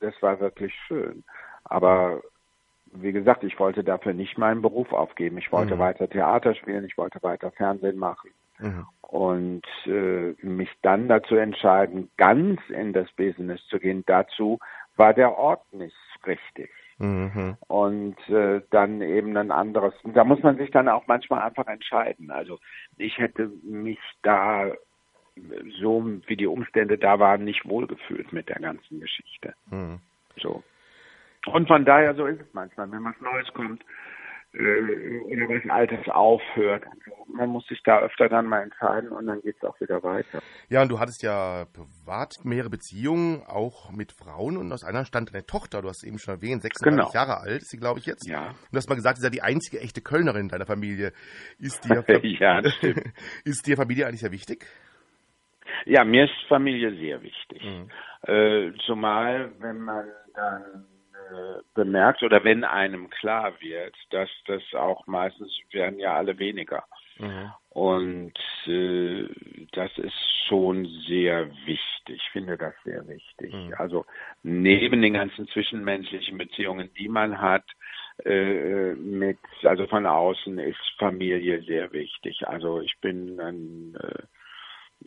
[0.00, 1.24] das war wirklich schön.
[1.64, 2.22] Aber
[2.92, 5.38] wie gesagt, ich wollte dafür nicht meinen Beruf aufgeben.
[5.38, 5.80] Ich wollte mhm.
[5.80, 8.30] weiter Theater spielen, ich wollte weiter Fernsehen machen.
[8.58, 8.86] Mhm.
[9.02, 14.58] Und äh, mich dann dazu entscheiden, ganz in das Business zu gehen, dazu
[14.96, 16.70] war der Ort nicht richtig.
[16.98, 17.56] Mhm.
[17.66, 19.94] Und äh, dann eben ein anderes.
[20.04, 22.30] Da muss man sich dann auch manchmal einfach entscheiden.
[22.30, 22.58] Also
[22.98, 24.70] ich hätte mich da
[25.80, 29.54] so wie die Umstände da waren, nicht wohlgefühlt mit der ganzen Geschichte.
[29.70, 30.00] Mhm.
[30.36, 30.62] So.
[31.46, 33.82] Und von daher, so ist es manchmal, wenn was Neues kommt
[34.52, 36.84] äh, oder was Altes aufhört.
[37.32, 40.40] Man muss sich da öfter dann mal entscheiden und dann geht es auch wieder weiter.
[40.68, 45.32] Ja, und du hattest ja privat mehrere Beziehungen, auch mit Frauen und aus einer stand
[45.32, 47.12] deine Tochter, du hast eben schon erwähnt, 36 genau.
[47.14, 48.28] Jahre alt ist sie, glaube ich, jetzt.
[48.28, 48.48] Ja.
[48.48, 51.12] Und du hast mal gesagt, sie ist ja die einzige echte Kölnerin deiner Familie.
[51.58, 52.58] Ist dir, ja,
[53.44, 54.66] ist dir Familie eigentlich sehr wichtig?
[55.86, 57.62] Ja, mir ist Familie sehr wichtig.
[57.62, 57.88] Mhm.
[58.26, 60.86] Äh, zumal, wenn man dann
[61.30, 66.84] äh, bemerkt oder wenn einem klar wird, dass das auch meistens werden ja alle weniger.
[67.18, 67.52] Mhm.
[67.68, 69.28] Und äh,
[69.72, 70.14] das ist
[70.48, 71.80] schon sehr wichtig.
[72.08, 73.52] Ich finde das sehr wichtig.
[73.52, 73.74] Mhm.
[73.78, 74.06] Also
[74.42, 77.64] neben den ganzen zwischenmenschlichen Beziehungen, die man hat,
[78.24, 82.46] äh, mit, also von außen ist Familie sehr wichtig.
[82.48, 84.22] Also ich bin ein äh,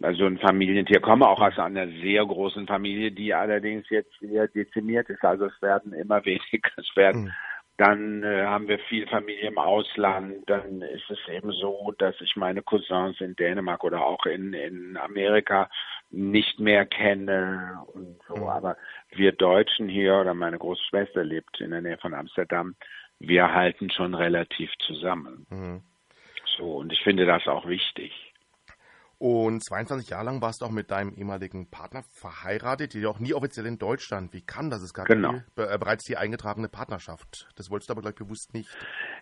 [0.02, 5.10] also ein Familientier, komme auch aus einer sehr großen Familie, die allerdings jetzt sehr dezimiert
[5.10, 5.24] ist.
[5.24, 7.32] Also es werden immer weniger, es werden, mhm.
[7.78, 12.36] dann äh, haben wir viel Familie im Ausland, dann ist es eben so, dass ich
[12.36, 15.70] meine Cousins in Dänemark oder auch in, in Amerika
[16.10, 18.38] nicht mehr kenne und so.
[18.38, 18.48] Mhm.
[18.48, 18.78] Aber
[19.12, 22.76] wir Deutschen hier oder meine Großschwester lebt in der Nähe von Amsterdam,
[23.20, 25.46] wir halten schon relativ zusammen.
[25.50, 25.82] Mhm.
[26.58, 28.33] So, und ich finde das auch wichtig.
[29.24, 33.34] Und 22 Jahre lang warst du auch mit deinem ehemaligen Partner verheiratet, die auch nie
[33.34, 34.34] offiziell in Deutschland.
[34.34, 34.82] Wie kann das?
[34.82, 35.32] Es gab genau.
[35.32, 37.48] die, äh, bereits die eingetragene Partnerschaft.
[37.56, 38.70] Das wolltest du aber gleich bewusst nicht.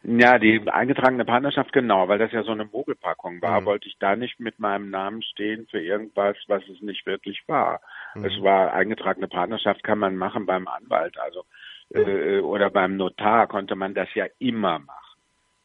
[0.02, 3.66] Ja, die eingetragene Partnerschaft, genau, weil das ja so eine Mogelpackung war, mhm.
[3.66, 7.80] wollte ich da nicht mit meinem Namen stehen für irgendwas, was es nicht wirklich war.
[8.16, 8.26] Mhm.
[8.26, 11.46] Es war eingetragene Partnerschaft, kann man machen beim Anwalt, also
[11.94, 15.11] äh, oder beim Notar konnte man das ja immer machen.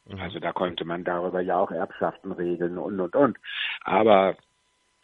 [0.07, 0.19] Mhm.
[0.19, 3.37] Also da konnte man darüber ja auch Erbschaften regeln und und und.
[3.83, 4.35] Aber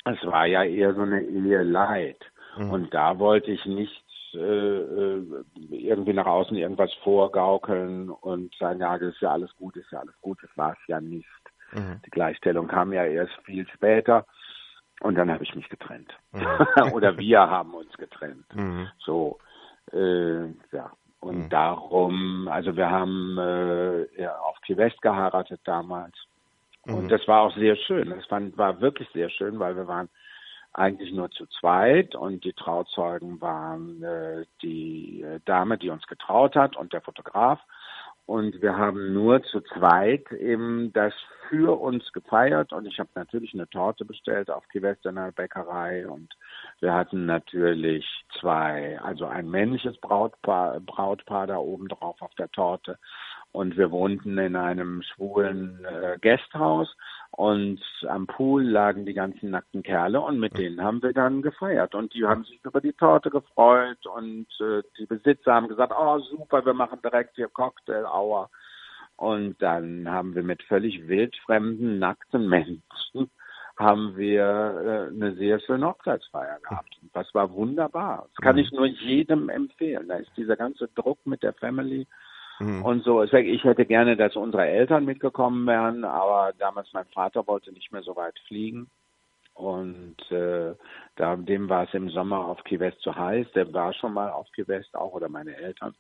[0.06, 2.20] es war ja eher so eine Ehe Leid.
[2.58, 2.70] Mhm.
[2.70, 8.98] Und da wollte ich nicht äh, äh, irgendwie nach außen irgendwas vorgaukeln und sagen, ja,
[8.98, 10.40] das ist ja alles gut, ist ja alles gut.
[10.42, 11.28] Das war es ja nicht.
[11.72, 12.02] Mhm.
[12.06, 14.26] Die Gleichstellung kam ja erst viel später.
[15.02, 16.14] Und dann habe ich mich getrennt.
[16.32, 16.44] Mhm.
[16.94, 18.46] Oder wir haben uns getrennt.
[18.56, 18.88] Mhm.
[19.00, 19.38] So,
[19.92, 20.92] äh, ja.
[21.20, 21.50] Und mhm.
[21.50, 24.36] darum, also wir haben äh, ja,
[24.74, 26.16] auf Key West geheiratet damals.
[26.86, 27.10] Und mhm.
[27.10, 28.10] das war auch sehr schön.
[28.10, 30.10] Das fand, war wirklich sehr schön, weil wir waren
[30.74, 36.56] eigentlich nur zu zweit und die Trauzeugen waren äh, die äh, Dame, die uns getraut
[36.56, 37.60] hat und der Fotograf.
[38.26, 41.14] Und wir haben nur zu zweit eben das
[41.50, 46.34] für uns gefeiert und ich habe natürlich eine Torte bestellt auf die Westerner Bäckerei und
[46.80, 48.06] wir hatten natürlich
[48.40, 52.98] zwei, also ein männliches Brautpaar, Brautpaar da oben drauf auf der Torte
[53.54, 56.94] und wir wohnten in einem schwulen äh, Gasthaus
[57.32, 61.96] und am Pool lagen die ganzen nackten Kerle und mit denen haben wir dann gefeiert
[61.96, 66.20] und die haben sich über die Torte gefreut und äh, die Besitzer haben gesagt, oh
[66.20, 68.50] super, wir machen direkt hier Cocktail Hour
[69.18, 72.82] und dann haben wir mit völlig wildfremden nackten Menschen
[73.78, 76.98] haben wir äh, eine sehr schöne Hochzeitsfeier gehabt.
[77.14, 78.28] Das war wunderbar.
[78.30, 78.62] Das kann mhm.
[78.62, 80.08] ich nur jedem empfehlen.
[80.08, 82.08] Da ist dieser ganze Druck mit der Family
[82.60, 82.84] Mhm.
[82.84, 87.72] Und so, ich hätte gerne, dass unsere Eltern mitgekommen wären, aber damals mein Vater wollte
[87.72, 88.90] nicht mehr so weit fliegen.
[89.54, 90.74] Und äh,
[91.16, 93.48] da, dem war es im Sommer auf Key West zu heiß.
[93.54, 95.94] Der war schon mal auf Key West auch oder meine Eltern.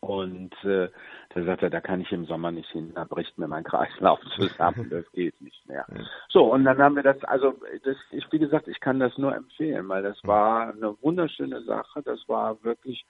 [0.00, 0.88] Und äh,
[1.34, 4.20] da sagt er, da kann ich im Sommer nicht hin, da bricht mir mein Kreislauf
[4.36, 5.84] zusammen, das geht nicht mehr.
[6.28, 9.34] So, und dann haben wir das, also das, ich, wie gesagt, ich kann das nur
[9.34, 13.04] empfehlen, weil das war eine wunderschöne Sache, das war wirklich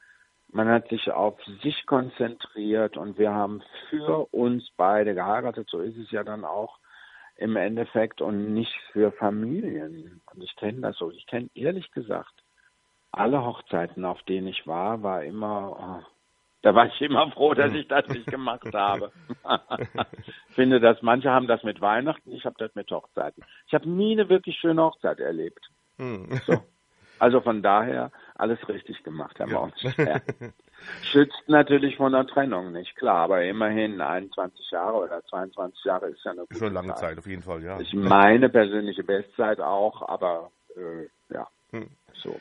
[0.51, 5.69] man hat sich auf sich konzentriert und wir haben für uns beide geheiratet.
[5.71, 6.79] So ist es ja dann auch
[7.37, 10.21] im Endeffekt und nicht für Familien.
[10.33, 11.11] Und ich kenne das so.
[11.11, 12.33] Ich kenne ehrlich gesagt
[13.13, 16.07] alle Hochzeiten, auf denen ich war, war immer, oh,
[16.63, 19.13] da war ich immer froh, dass ich das nicht gemacht habe.
[20.49, 23.45] ich finde, dass manche haben das mit Weihnachten, ich habe das mit Hochzeiten.
[23.67, 25.71] Ich habe nie eine wirklich schöne Hochzeit erlebt.
[25.97, 26.29] Hm.
[26.47, 26.63] So.
[27.19, 29.69] Also von daher alles richtig gemacht, Herr ja.
[29.99, 30.21] Ja.
[31.03, 36.25] Schützt natürlich von der Trennung, nicht klar, aber immerhin 21 Jahre oder 22 Jahre ist
[36.25, 36.99] ja eine gute Schon lange Zeit.
[36.99, 37.81] Zeit, auf jeden Fall, ja.
[37.81, 41.91] Ich meine persönliche Bestzeit auch, aber äh, ja, hm.
[42.15, 42.41] so.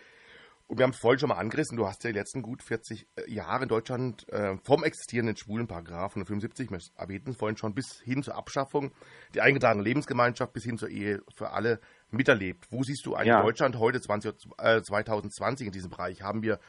[0.68, 3.08] Und wir haben es vorhin schon mal angerissen, du hast ja die letzten gut 40
[3.16, 7.74] äh, Jahre in Deutschland äh, vom existierenden schwulen Paragraph 175, wir erwähnten es vorhin schon,
[7.74, 8.92] bis hin zur Abschaffung,
[9.34, 11.80] die eingetragene Lebensgemeinschaft bis hin zur Ehe für alle
[12.12, 12.68] miterlebt.
[12.72, 13.42] Wo siehst du eigentlich ja.
[13.42, 16.22] Deutschland heute 20, äh, 2020 in diesem Bereich?
[16.22, 16.60] Haben wir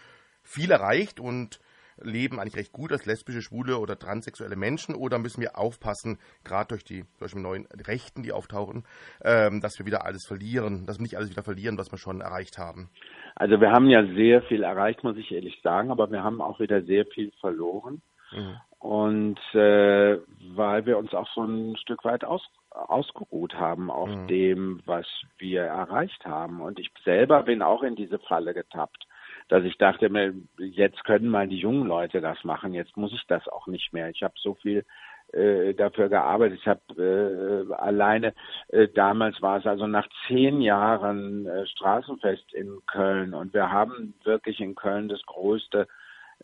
[0.42, 1.61] viel erreicht und
[2.03, 6.68] leben eigentlich recht gut als lesbische, schwule oder transsexuelle Menschen oder müssen wir aufpassen, gerade
[6.68, 8.85] durch die durch die neuen Rechten, die auftauchen,
[9.22, 12.20] ähm, dass wir wieder alles verlieren, dass wir nicht alles wieder verlieren, was wir schon
[12.20, 12.90] erreicht haben?
[13.35, 16.61] Also wir haben ja sehr viel erreicht, muss ich ehrlich sagen, aber wir haben auch
[16.61, 18.03] wieder sehr viel verloren.
[18.33, 18.57] Mhm.
[18.78, 20.18] Und äh,
[20.54, 24.26] weil wir uns auch so ein Stück weit aus, ausgeruht haben auf mhm.
[24.28, 25.06] dem, was
[25.38, 26.60] wir erreicht haben.
[26.60, 29.06] Und ich selber bin auch in diese Falle getappt,
[29.48, 33.26] dass ich dachte mir, jetzt können mal die jungen Leute das machen, jetzt muss ich
[33.26, 34.10] das auch nicht mehr.
[34.10, 34.84] Ich habe so viel
[35.32, 36.60] äh, dafür gearbeitet.
[36.60, 38.32] Ich habe äh, alleine
[38.68, 44.14] äh, damals war es also nach zehn Jahren äh, Straßenfest in Köln und wir haben
[44.24, 45.88] wirklich in Köln das größte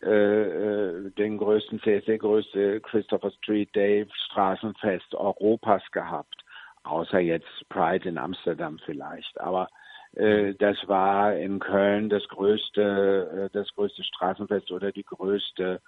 [0.01, 6.43] äh, äh den größten CSD größte Christopher Street Day Straßenfest Europas gehabt,
[6.83, 9.67] außer jetzt Pride in Amsterdam vielleicht, aber
[10.15, 15.81] äh, das war in Köln das größte, äh, das größte Straßenfest oder die größte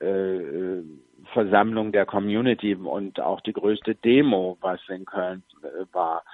[0.00, 0.82] äh,
[1.32, 5.42] Versammlung der Community und auch die größte Demo, was in Köln
[5.92, 6.24] war.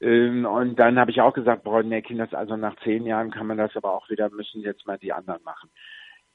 [0.00, 3.58] Ähm, und dann habe ich auch gesagt, nee, Kinders, also nach zehn Jahren kann man
[3.58, 5.70] das aber auch wieder, müssen jetzt mal die anderen machen.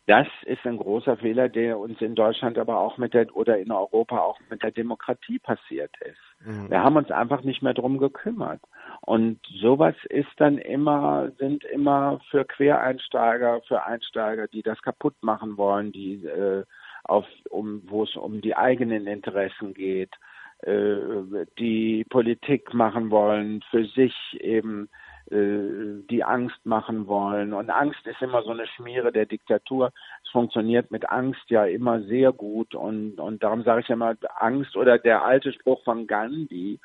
[0.09, 3.71] Das ist ein großer Fehler, der uns in Deutschland aber auch mit der oder in
[3.71, 6.47] Europa auch mit der Demokratie passiert ist.
[6.47, 6.71] Mhm.
[6.71, 8.59] Wir haben uns einfach nicht mehr drum gekümmert.
[9.01, 15.57] Und sowas ist dann immer, sind immer für Quereinsteiger, für Einsteiger, die das kaputt machen
[15.57, 16.63] wollen, die äh,
[17.03, 20.15] auf, um, wo es um die eigenen Interessen geht,
[20.63, 24.89] äh, die Politik machen wollen, für sich eben
[25.31, 27.53] die Angst machen wollen.
[27.53, 29.91] Und Angst ist immer so eine Schmiere der Diktatur.
[30.23, 32.73] Es funktioniert mit Angst ja immer sehr gut.
[32.73, 36.79] Und, und darum sage ich immer, Angst oder der alte Spruch von Gandhi,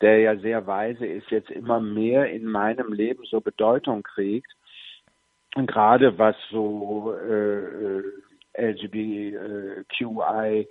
[0.00, 4.52] der ja sehr weise ist, jetzt immer mehr in meinem Leben so Bedeutung kriegt.
[5.54, 8.02] Und gerade was so äh,
[8.56, 10.68] LGBTQI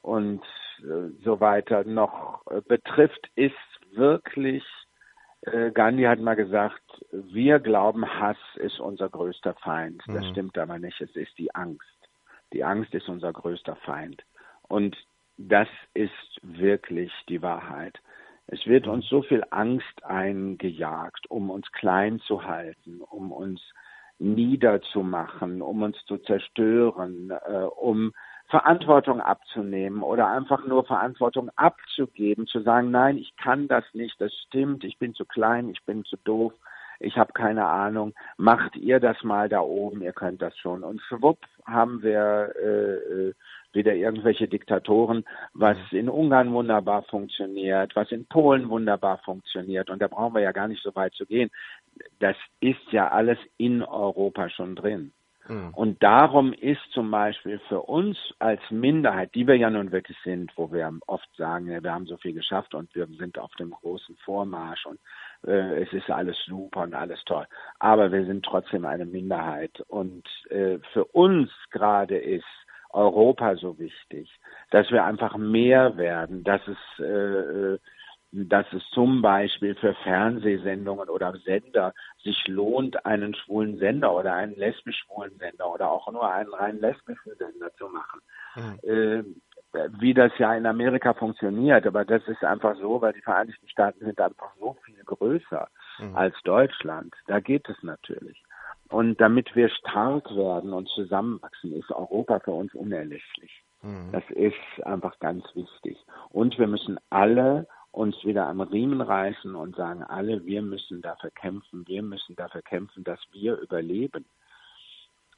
[0.00, 0.42] und
[0.80, 3.52] äh, so weiter noch äh, betrifft, ist
[3.92, 4.81] wirklich äh,
[5.74, 10.02] Gandhi hat mal gesagt, wir glauben, Hass ist unser größter Feind.
[10.06, 10.30] Das mhm.
[10.30, 11.00] stimmt aber nicht.
[11.00, 11.82] Es ist die Angst.
[12.52, 14.22] Die Angst ist unser größter Feind.
[14.68, 14.96] Und
[15.36, 17.98] das ist wirklich die Wahrheit.
[18.46, 23.60] Es wird uns so viel Angst eingejagt, um uns klein zu halten, um uns
[24.18, 28.12] niederzumachen, um uns zu zerstören, äh, um
[28.52, 34.30] Verantwortung abzunehmen oder einfach nur Verantwortung abzugeben, zu sagen, nein, ich kann das nicht, das
[34.46, 36.52] stimmt, ich bin zu klein, ich bin zu doof,
[37.00, 40.84] ich habe keine Ahnung, macht ihr das mal da oben, ihr könnt das schon.
[40.84, 43.34] Und schwupp haben wir äh, äh
[43.72, 49.88] wieder irgendwelche Diktatoren, was in Ungarn wunderbar funktioniert, was in Polen wunderbar funktioniert.
[49.88, 51.50] Und da brauchen wir ja gar nicht so weit zu gehen.
[52.18, 55.14] Das ist ja alles in Europa schon drin.
[55.48, 55.70] Mhm.
[55.74, 60.52] Und darum ist zum Beispiel für uns als Minderheit, die wir ja nun wirklich sind,
[60.56, 64.16] wo wir oft sagen, wir haben so viel geschafft und wir sind auf dem großen
[64.24, 64.98] Vormarsch und
[65.46, 67.46] äh, es ist alles super und alles toll.
[67.78, 69.80] Aber wir sind trotzdem eine Minderheit.
[69.88, 72.44] Und äh, für uns gerade ist
[72.90, 74.30] Europa so wichtig,
[74.70, 77.78] dass wir einfach mehr werden, dass es äh, äh
[78.32, 81.92] dass es zum Beispiel für Fernsehsendungen oder Sender
[82.22, 87.36] sich lohnt, einen schwulen Sender oder einen lesbisch-schwulen Sender oder auch nur einen rein lesbischen
[87.36, 88.20] Sender zu machen.
[88.56, 88.90] Mhm.
[88.90, 89.24] Äh,
[90.00, 94.04] wie das ja in Amerika funktioniert, aber das ist einfach so, weil die Vereinigten Staaten
[94.04, 95.68] sind einfach so viel größer
[95.98, 96.16] mhm.
[96.16, 97.14] als Deutschland.
[97.26, 98.42] Da geht es natürlich.
[98.88, 103.62] Und damit wir stark werden und zusammenwachsen, ist Europa für uns unerlässlich.
[103.82, 104.10] Mhm.
[104.12, 105.98] Das ist einfach ganz wichtig.
[106.30, 111.30] Und wir müssen alle uns wieder am Riemen reißen und sagen alle, wir müssen dafür
[111.30, 114.24] kämpfen, wir müssen dafür kämpfen, dass wir überleben.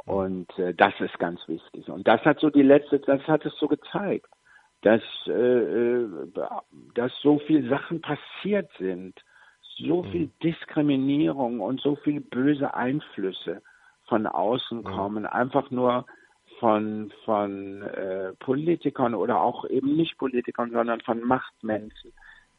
[0.06, 1.88] Und äh, das ist ganz wichtig.
[1.88, 4.28] Und das hat so die letzte, das hat es so gezeigt,
[4.82, 6.08] dass, äh, äh
[6.94, 9.20] dass so viele Sachen passiert sind,
[9.78, 10.10] so mhm.
[10.10, 13.62] viel Diskriminierung und so viele böse Einflüsse
[14.06, 14.84] von außen mhm.
[14.84, 16.06] kommen, einfach nur
[16.60, 22.12] von, von äh, Politikern oder auch eben nicht Politikern, sondern von Machtmenschen,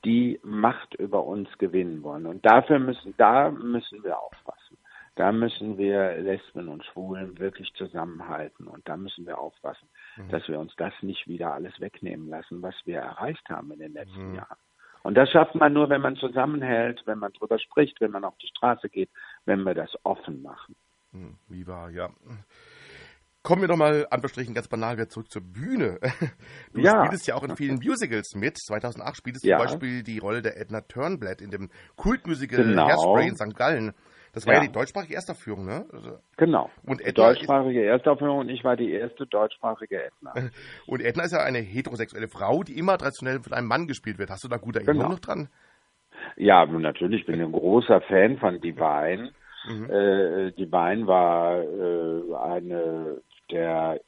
[0.05, 2.25] die Macht über uns gewinnen wollen.
[2.27, 4.77] Und dafür müssen, da müssen wir aufpassen.
[5.15, 8.67] Da müssen wir Lesben und Schwulen wirklich zusammenhalten.
[8.67, 9.87] Und da müssen wir aufpassen,
[10.17, 10.29] mhm.
[10.29, 13.93] dass wir uns das nicht wieder alles wegnehmen lassen, was wir erreicht haben in den
[13.93, 14.35] letzten mhm.
[14.35, 14.57] Jahren.
[15.03, 18.37] Und das schafft man nur, wenn man zusammenhält, wenn man drüber spricht, wenn man auf
[18.37, 19.09] die Straße geht,
[19.45, 20.75] wenn wir das offen machen.
[21.11, 21.37] Mhm.
[21.47, 22.09] Wie wahr, ja.
[23.45, 25.99] Kommen wir nochmal an Bestrichen ganz banal wieder zurück zur Bühne.
[26.73, 27.05] Du ja.
[27.05, 28.57] spielst ja auch in vielen Musicals mit.
[28.57, 29.57] 2008 spielst du ja.
[29.57, 32.87] zum Beispiel die Rolle der Edna Turnblad in dem Kultmusical genau.
[32.87, 33.55] Hairspray in St.
[33.55, 33.93] Gallen.
[34.33, 35.85] Das war ja, ja die deutschsprachige Erstaufführung, ne?
[35.93, 36.69] Also genau.
[36.83, 40.33] Und Edna die deutschsprachige Erstaufführung und ich war die erste deutschsprachige Edna.
[40.87, 44.31] Und Edna ist ja eine heterosexuelle Frau, die immer traditionell von einem Mann gespielt wird.
[44.31, 45.13] Hast du da gute Erinnerungen genau.
[45.13, 45.49] noch dran?
[46.35, 47.21] Ja, natürlich.
[47.21, 49.31] Ich bin ein großer Fan von Divine.
[49.67, 49.89] Mhm.
[49.89, 53.99] Äh, Divine war äh, eine der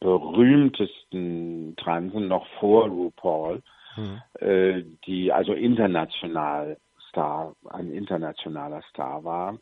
[0.00, 3.62] berühmtesten Transen noch vor RuPaul,
[3.96, 4.22] mhm.
[4.40, 6.76] äh, die also international
[7.08, 9.58] Star, ein internationaler Star war.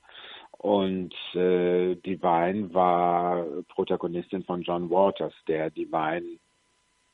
[0.52, 6.38] Und äh, Divine war Protagonistin von John Waters, der Divine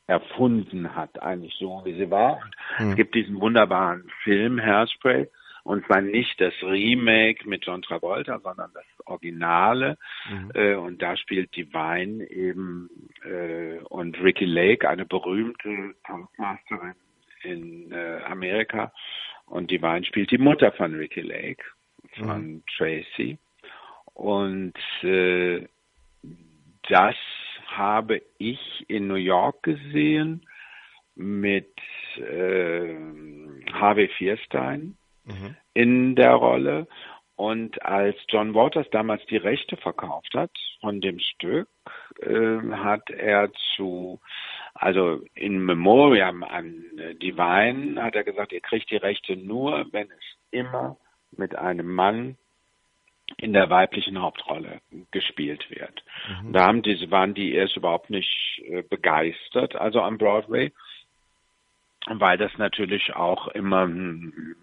[0.06, 2.40] erfunden hat, eigentlich so wie sie war.
[2.78, 2.90] Mhm.
[2.90, 5.28] es gibt diesen wunderbaren Film Hairspray,
[5.68, 9.98] und zwar nicht das Remake mit John Travolta, sondern das Originale.
[10.30, 10.50] Mhm.
[10.54, 12.88] Äh, und da spielt Divine eben
[13.22, 16.94] äh, und Ricky Lake, eine berühmte Tanzmasterin
[17.42, 18.94] in äh, Amerika.
[19.44, 21.62] Und Divine spielt die Mutter von Ricky Lake,
[22.16, 22.62] von mhm.
[22.74, 23.36] Tracy.
[24.14, 25.68] Und äh,
[26.88, 27.16] das
[27.66, 30.46] habe ich in New York gesehen
[31.14, 31.74] mit
[32.16, 32.96] äh,
[33.74, 34.96] Harvey Fierstein
[35.28, 35.56] mhm.
[35.74, 36.86] in der Rolle.
[37.36, 41.68] Und als John Waters damals die Rechte verkauft hat von dem Stück,
[42.20, 44.20] äh, hat er zu,
[44.74, 46.82] also in Memoriam an
[47.22, 50.96] Divine, hat er gesagt, ihr kriegt die Rechte nur, wenn es immer
[51.30, 52.36] mit einem Mann
[53.36, 56.02] in der weiblichen Hauptrolle gespielt wird.
[56.42, 56.52] Mhm.
[56.52, 60.72] Da haben diese, waren die erst überhaupt nicht äh, begeistert, also am Broadway,
[62.06, 64.56] weil das natürlich auch immer hm,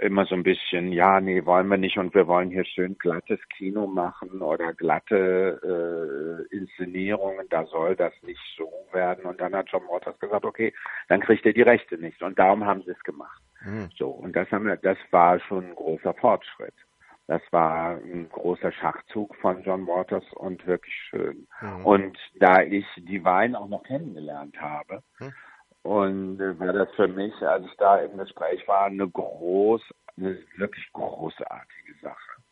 [0.00, 3.40] immer so ein bisschen, ja, nee, wollen wir nicht und wir wollen hier schön glattes
[3.56, 9.24] Kino machen oder glatte äh, Inszenierungen, da soll das nicht so werden.
[9.24, 10.72] Und dann hat John Waters gesagt, okay,
[11.08, 12.22] dann kriegt ihr die Rechte nicht.
[12.22, 13.42] Und darum haben sie es gemacht.
[13.62, 13.90] Mhm.
[13.96, 16.74] So, und das haben wir, das war schon ein großer Fortschritt.
[17.26, 21.46] Das war ein großer Schachzug von John Waters und wirklich schön.
[21.60, 21.84] Mhm.
[21.84, 25.32] Und da ich die Wein auch noch kennengelernt habe, mhm
[25.88, 29.80] und äh, war das für mich, als ich da im Gespräch war, eine groß,
[30.18, 32.42] eine wirklich großartige Sache.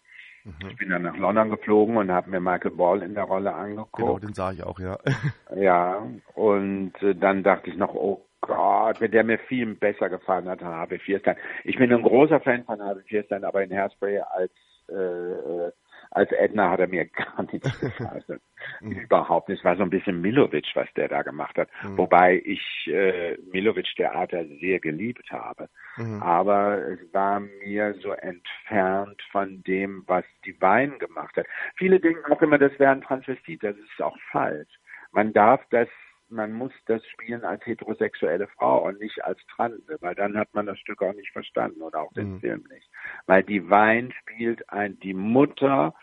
[0.45, 0.71] Mhm.
[0.71, 3.97] Ich bin dann nach London geflogen und habe mir Michael Ball in der Rolle angeguckt.
[3.97, 4.97] Genau, den sah ich auch, ja.
[5.55, 6.03] ja,
[6.35, 10.63] und äh, dann dachte ich noch, oh Gott, wenn der mir viel besser gefallen hat,
[10.63, 11.37] Harvey Fierstein.
[11.65, 14.53] Ich bin ein großer Fan von Harvey Fierstein, aber in Hairspray als
[14.89, 15.73] äh, äh
[16.17, 18.41] als Edna hat er mir gar nichts gefallen.
[18.81, 18.93] Mhm.
[18.93, 19.59] Überhaupt nicht.
[19.59, 21.69] Es war so ein bisschen Milovic, was der da gemacht hat.
[21.83, 21.99] Mhm.
[21.99, 25.69] Wobei ich äh, Milovic Theater sehr geliebt habe.
[25.99, 26.23] Mhm.
[26.23, 31.47] Aber es war mir so entfernt von dem, was die Wein gemacht hat.
[31.77, 33.63] Viele denken auch immer, das wäre ein Transvestit.
[33.63, 34.73] Das ist auch falsch.
[35.13, 35.89] Man darf das
[36.29, 40.67] man muss das spielen als heterosexuelle Frau und nicht als Transe, weil dann hat man
[40.67, 42.41] das Stück auch nicht verstanden oder auch den mhm.
[42.41, 42.91] Film nicht.
[43.27, 45.95] Weil die Wein spielt ein, die Mutter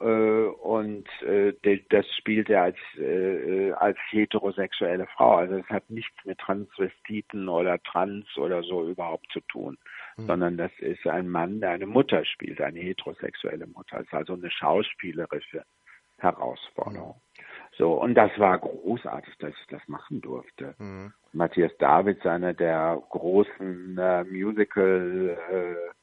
[0.00, 1.52] und äh,
[1.90, 5.36] das spielt er als, äh, als heterosexuelle Frau.
[5.36, 9.76] Also es hat nichts mit Transvestiten oder Trans oder so überhaupt zu tun,
[10.16, 10.26] mhm.
[10.26, 13.98] sondern das ist ein Mann, der eine Mutter spielt, eine heterosexuelle Mutter.
[14.00, 15.64] Es ist also eine schauspielerische
[16.16, 17.16] Herausforderung.
[17.16, 17.44] Mhm.
[17.76, 20.74] So, und das war großartig, dass ich das machen durfte.
[20.78, 21.12] Mhm.
[21.32, 25.99] Matthias Davids, einer der großen äh, Musical äh,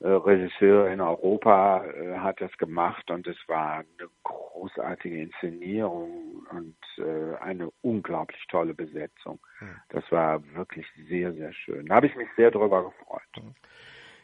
[0.00, 6.76] äh, Regisseure in Europa, äh, hat das gemacht und es war eine großartige Inszenierung und
[6.98, 9.38] äh, eine unglaublich tolle Besetzung.
[9.60, 9.76] Mhm.
[9.90, 11.86] Das war wirklich sehr, sehr schön.
[11.86, 13.22] Da habe ich mich sehr darüber gefreut.
[13.36, 13.54] Mhm.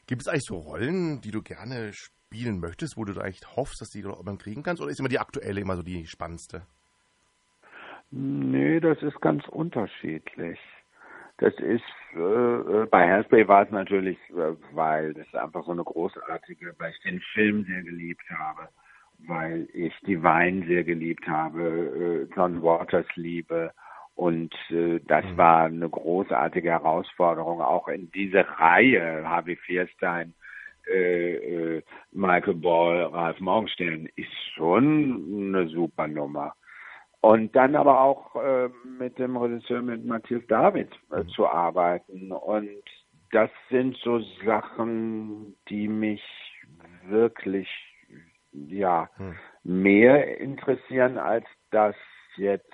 [0.07, 3.81] Gibt es eigentlich so Rollen, die du gerne spielen möchtest, wo du da echt hoffst,
[3.81, 4.83] dass die du irgendwann kriegen kannst?
[4.83, 6.67] Oder ist immer die aktuelle immer so die spannendste?
[8.11, 10.59] Nee, das ist ganz unterschiedlich.
[11.41, 11.83] Das ist,
[12.15, 16.91] äh, äh, bei Hairspray war es natürlich, äh, weil das einfach so eine großartige, weil
[16.91, 18.69] ich den Film sehr geliebt habe,
[19.27, 23.73] weil ich die Wein sehr geliebt habe, äh, John Waters liebe.
[24.15, 25.37] Und äh, das mhm.
[25.39, 27.63] war eine großartige Herausforderung.
[27.63, 30.35] Auch in diese Reihe, Harvey Fierstein,
[30.93, 31.83] äh, äh,
[32.13, 36.53] Michael Ball, Ralf Morgenstern, ist schon eine super Nummer.
[37.23, 41.29] Und dann aber auch äh, mit dem Regisseur, mit Matthias David äh, mhm.
[41.29, 42.33] zu arbeiten.
[42.33, 42.83] Und
[43.31, 46.23] das sind so Sachen, die mich
[47.09, 47.69] wirklich,
[48.53, 49.37] ja, mhm.
[49.65, 51.95] mehr interessieren als das
[52.37, 52.73] jetzt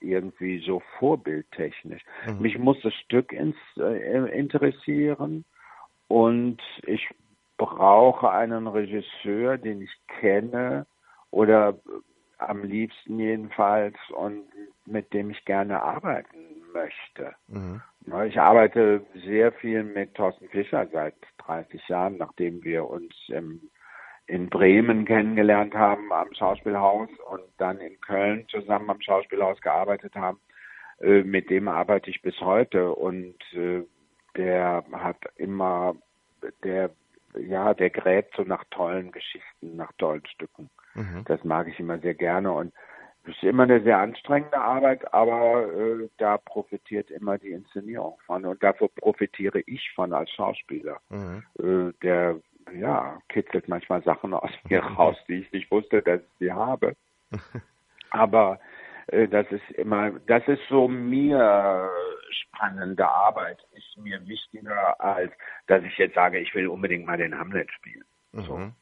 [0.00, 2.02] irgendwie so vorbildtechnisch.
[2.26, 2.40] Mhm.
[2.40, 5.44] Mich muss das Stück ins, äh, interessieren
[6.08, 7.08] und ich
[7.56, 10.86] brauche einen Regisseur, den ich kenne
[11.30, 11.78] oder
[12.38, 14.44] am liebsten jedenfalls und
[14.86, 16.38] mit dem ich gerne arbeiten
[16.72, 17.34] möchte.
[17.48, 17.82] Mhm.
[18.26, 23.60] Ich arbeite sehr viel mit Thorsten Fischer seit 30 Jahren, nachdem wir uns im,
[24.26, 30.40] in Bremen kennengelernt haben am Schauspielhaus und dann in Köln zusammen am Schauspielhaus gearbeitet haben.
[31.00, 33.82] Äh, mit dem arbeite ich bis heute und äh,
[34.36, 35.94] der hat immer,
[36.64, 36.90] der,
[37.36, 40.70] ja, der gräbt so nach tollen Geschichten, nach tollen Stücken.
[40.98, 41.24] Mhm.
[41.26, 42.72] Das mag ich immer sehr gerne und
[43.24, 48.44] es ist immer eine sehr anstrengende Arbeit, aber äh, da profitiert immer die Inszenierung von
[48.44, 50.98] und dafür profitiere ich von als Schauspieler.
[51.10, 51.42] Mhm.
[51.58, 52.40] Äh, der
[52.74, 56.96] ja kitzelt manchmal Sachen aus mir raus, die ich nicht wusste, dass ich sie habe.
[58.10, 58.58] aber
[59.08, 61.90] äh, das ist immer, das ist so mir
[62.30, 65.32] spannende Arbeit, ist mir wichtiger als,
[65.66, 68.04] dass ich jetzt sage, ich will unbedingt mal den Hamlet spielen.
[68.32, 68.42] Mhm.
[68.42, 68.72] So.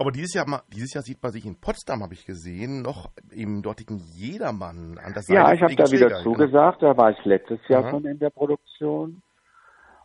[0.00, 3.60] Aber dieses Jahr, dieses Jahr sieht man sich in Potsdam, habe ich gesehen, noch im
[3.60, 5.34] dortigen Jedermann an der Seite.
[5.34, 6.82] Ja, ich habe da wieder Schläger, zugesagt.
[6.82, 7.90] Da war ich letztes Jahr Aha.
[7.90, 9.20] schon in der Produktion.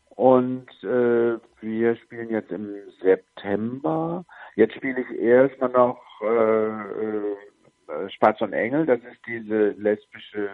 [0.10, 4.26] Und äh, wir spielen jetzt im September.
[4.56, 8.86] Jetzt spiele ich erstmal noch äh, äh, Spatz und Engel.
[8.86, 10.50] Das ist diese lesbische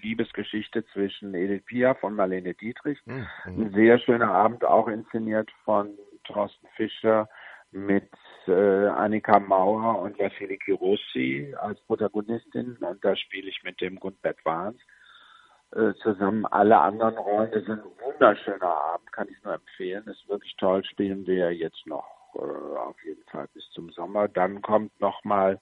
[0.00, 3.00] Liebesgeschichte zwischen Edith Piaf und Marlene Dietrich.
[3.04, 3.26] Mhm.
[3.46, 5.90] Ein sehr schöner Abend, auch inszeniert von
[6.22, 7.28] Thorsten Fischer
[7.72, 8.08] mit
[8.46, 14.44] äh, Annika Mauer und Vasiliki Rossi als Protagonistin und da spiele ich mit dem Gundbert
[14.44, 14.80] Wahns
[15.72, 17.50] äh, zusammen alle anderen Rollen.
[17.52, 20.04] Das ist ein wunderschöner Abend, kann ich nur empfehlen.
[20.06, 20.84] Ist wirklich toll.
[20.84, 22.38] Spielen wir jetzt noch äh,
[22.76, 24.28] auf jeden Fall bis zum Sommer.
[24.28, 25.60] Dann kommt nochmal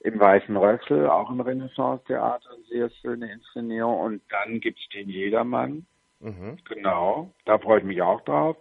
[0.00, 4.00] im Weißen Rössel, auch im Renaissance-Theater, eine sehr schöne Inszenierung.
[4.00, 5.86] Und dann gibt's den Jedermann.
[6.20, 6.58] Mhm.
[6.68, 8.56] Genau, da freue ich mich auch drauf.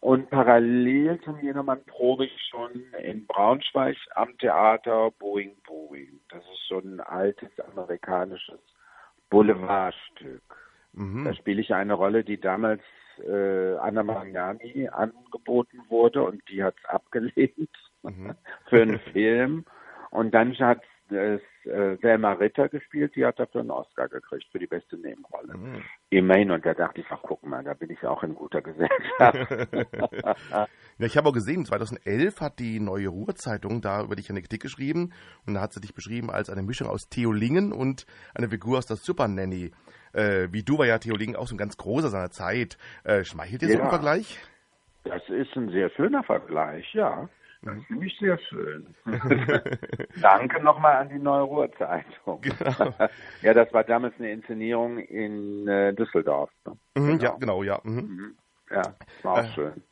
[0.00, 6.20] Und parallel zum Jedermann probe ich schon in Braunschweig am Theater Boeing Boeing.
[6.28, 8.60] Das ist so ein altes amerikanisches
[9.28, 10.42] Boulevardstück.
[10.92, 11.24] Mhm.
[11.24, 12.82] Da spiele ich eine Rolle, die damals
[13.26, 17.70] äh, Anna Magnani angeboten wurde und die hat es abgelehnt
[18.02, 18.34] mhm.
[18.68, 19.64] für einen Film.
[20.10, 24.58] Und dann hat es äh, Selma Ritter gespielt, die hat dafür einen Oscar gekriegt für
[24.58, 25.56] die beste Nebenrolle.
[25.56, 25.82] Mhm.
[26.10, 29.68] Immerhin, und da dachte ich, ach guck mal, da bin ich auch in guter Gesellschaft.
[30.50, 30.66] ja,
[30.98, 35.12] ich habe auch gesehen, 2011 hat die Neue Ruhrzeitung da über dich eine Kritik geschrieben
[35.46, 38.78] und da hat sie dich beschrieben als eine Mischung aus Theo Lingen und eine Figur
[38.78, 39.72] aus der Super Nanny.
[40.12, 42.78] Äh, wie du war ja Theo Lingen auch so ein ganz großer seiner Zeit.
[43.04, 44.38] Äh, schmeichelt dir ja, so ein Vergleich?
[45.04, 47.28] Das ist ein sehr schöner Vergleich, ja.
[47.62, 48.94] Das finde ich sehr schön.
[50.20, 52.40] Danke nochmal an die Neue Ruhrzeitung.
[52.40, 52.94] Genau.
[53.42, 56.50] ja, das war damals eine Inszenierung in äh, Düsseldorf.
[56.64, 56.76] Ne?
[56.94, 57.24] Mhm, genau.
[57.24, 57.80] Ja, genau, ja.
[57.82, 57.94] Mhm.
[57.94, 58.36] mhm.
[58.70, 58.82] Ja,
[59.22, 59.82] war auch äh, schön.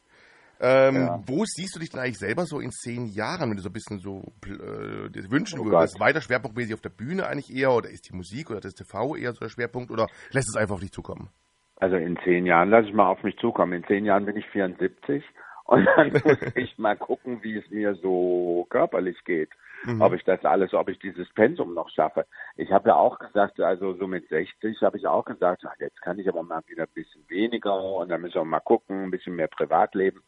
[0.58, 1.22] Ähm, ja.
[1.26, 3.74] Wo siehst du dich denn eigentlich selber so in zehn Jahren, wenn du so ein
[3.74, 6.00] bisschen so äh, wünschen oh würdest?
[6.00, 9.32] Weiter schwerpunktmäßig auf der Bühne eigentlich eher oder ist die Musik oder das TV eher
[9.32, 11.28] so der Schwerpunkt oder lässt es einfach auf dich zukommen?
[11.76, 13.74] Also in zehn Jahren lasse ich mal auf mich zukommen.
[13.74, 15.22] In zehn Jahren bin ich 74
[15.66, 19.50] und dann muss ich mal gucken, wie es mir so körperlich geht.
[19.84, 20.00] Mhm.
[20.00, 22.26] Ob ich das alles, ob ich dieses Pensum noch schaffe.
[22.56, 26.00] Ich habe ja auch gesagt, also so mit 60 habe ich auch gesagt, ach, jetzt
[26.00, 29.10] kann ich aber mal wieder ein bisschen weniger und dann müssen wir mal gucken, ein
[29.10, 30.22] bisschen mehr Privatleben.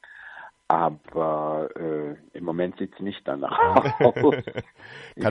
[0.70, 3.58] Aber äh, im Moment sieht es nicht danach
[4.00, 4.34] aus.
[5.16, 5.26] ich,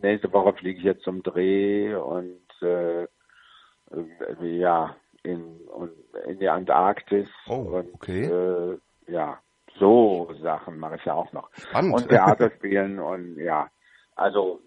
[0.00, 3.08] nächste Woche fliege ich jetzt zum Dreh und äh, äh
[4.40, 5.60] ja, in,
[6.26, 7.28] in die Antarktis.
[7.48, 8.26] Oh, und, okay.
[8.26, 9.38] Äh, ja,
[9.78, 11.50] so Sachen mache ich ja auch noch.
[11.54, 11.94] Spannend.
[11.94, 13.68] Und Theater spielen und ja,
[14.16, 14.60] also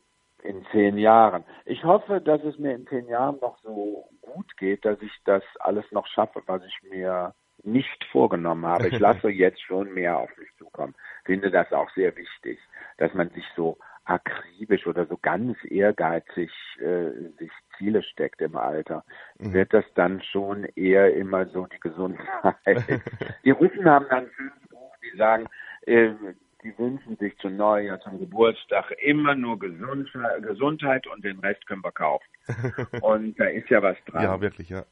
[0.43, 1.43] in zehn Jahren.
[1.65, 5.43] Ich hoffe, dass es mir in zehn Jahren noch so gut geht, dass ich das
[5.59, 7.33] alles noch schaffe, was ich mir
[7.63, 8.87] nicht vorgenommen habe.
[8.87, 10.95] Ich lasse jetzt schon mehr auf mich zukommen.
[11.23, 12.59] Finde das auch sehr wichtig,
[12.97, 19.03] dass man sich so akribisch oder so ganz ehrgeizig äh, sich Ziele steckt im Alter,
[19.39, 19.53] mhm.
[19.53, 22.23] wird das dann schon eher immer so die Gesundheit.
[23.43, 25.47] die Russen haben dann ein schönes Buch, die sagen,
[25.81, 26.11] äh,
[26.63, 31.83] die wünschen sich zu Neujahr, zum Geburtstag immer nur Gesund Gesundheit und den Rest können
[31.83, 32.25] wir kaufen.
[33.01, 34.23] und da ist ja was dran.
[34.23, 34.83] Ja, wirklich, ja.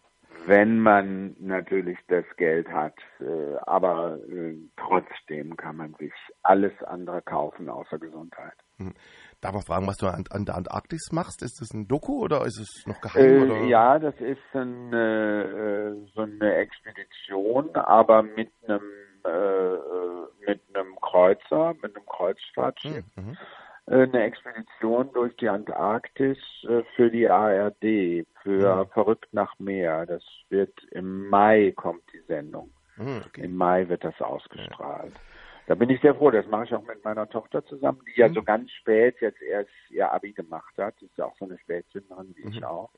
[0.45, 7.21] Wenn man natürlich das Geld hat, äh, aber äh, trotzdem kann man sich alles andere
[7.21, 8.53] kaufen außer Gesundheit.
[8.77, 8.93] Mhm.
[9.41, 11.43] Darf man fragen, was du an, an, der Antarktis machst?
[11.43, 13.51] Ist das ein Doku oder ist es noch geheim?
[13.51, 18.81] Äh, ja, das ist eine, äh, so eine Expedition, aber mit einem
[19.25, 20.13] äh, äh
[20.45, 23.05] mit einem Kreuzer, mit einem Kreuzfahrtschiff.
[23.15, 23.37] Hm, mhm.
[23.85, 28.89] Eine Expedition durch die Antarktis äh, für die ARD, für mhm.
[28.91, 30.05] Verrückt nach Meer.
[30.05, 32.71] Das wird im Mai kommt die Sendung.
[32.95, 33.41] Mhm, okay.
[33.43, 35.13] Im Mai wird das ausgestrahlt.
[35.13, 35.19] Ja.
[35.67, 36.31] Da bin ich sehr froh.
[36.31, 38.35] Das mache ich auch mit meiner Tochter zusammen, die ja mhm.
[38.35, 40.95] so ganz spät jetzt erst ihr Abi gemacht hat.
[41.01, 42.51] Die ist ja auch so eine Spätzünderin wie mhm.
[42.51, 42.91] ich auch.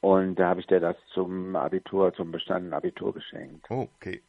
[0.00, 3.66] Und da habe ich dir das zum Abitur, zum bestandenen Abitur geschenkt.
[3.70, 4.20] Oh, okay.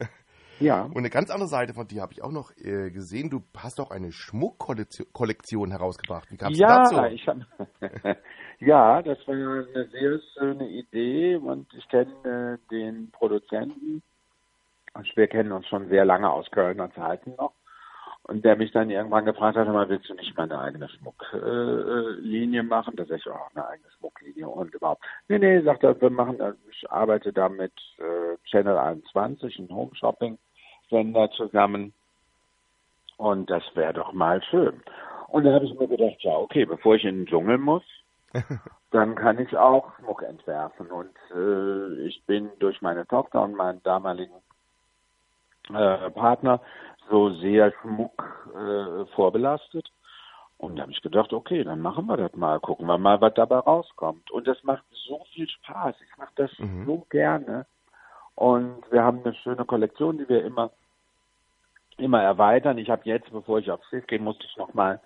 [0.60, 0.84] Ja.
[0.84, 3.30] Und eine ganz andere Seite von dir habe ich auch noch äh, gesehen.
[3.30, 6.32] Du hast auch eine Schmuckkollektion herausgebracht.
[6.32, 7.04] Wie kam es ja, dazu?
[7.14, 7.38] Ich hab,
[8.60, 14.01] ja, das war eine sehr schöne Idee und ich kenne äh, den Produzenten
[14.93, 17.54] und wir kennen uns schon sehr lange aus Kölner Zeiten noch.
[18.26, 22.61] Und der mich dann irgendwann gefragt hat, mal, willst du nicht mal eine eigene Schmucklinie
[22.61, 22.95] äh, machen?
[22.95, 25.03] Da sag ich, oh, eine eigene Schmucklinie und überhaupt.
[25.28, 26.39] Nee, nee, sagt er, wir machen,
[26.71, 30.38] ich arbeite da mit äh, Channel 21, ein Home Shopping
[30.89, 31.93] Sender zusammen.
[33.17, 34.82] Und das wäre doch mal schön.
[35.28, 37.84] Und dann habe ich mir gedacht, ja, okay, bevor ich in den Dschungel muss,
[38.91, 40.91] dann kann ich auch Schmuck entwerfen.
[40.91, 44.34] Und äh, ich bin durch meine Tochter und meinen damaligen
[45.69, 46.61] äh, Partner
[47.10, 48.24] so sehr Schmuck
[48.56, 49.89] äh, vorbelastet.
[50.58, 53.34] Und da habe ich gedacht, okay, dann machen wir das mal, gucken wir mal, was
[53.34, 54.32] dabei rauskommt.
[54.32, 55.95] Und das macht so viel Spaß.
[55.99, 56.86] Ich mache das mhm.
[56.86, 57.66] so gerne.
[58.36, 60.72] Und wir haben eine schöne Kollektion, die wir immer
[61.97, 62.78] immer erweitern.
[62.78, 64.99] Ich habe jetzt, bevor ich aufs Schiff gehe, musste ich noch mal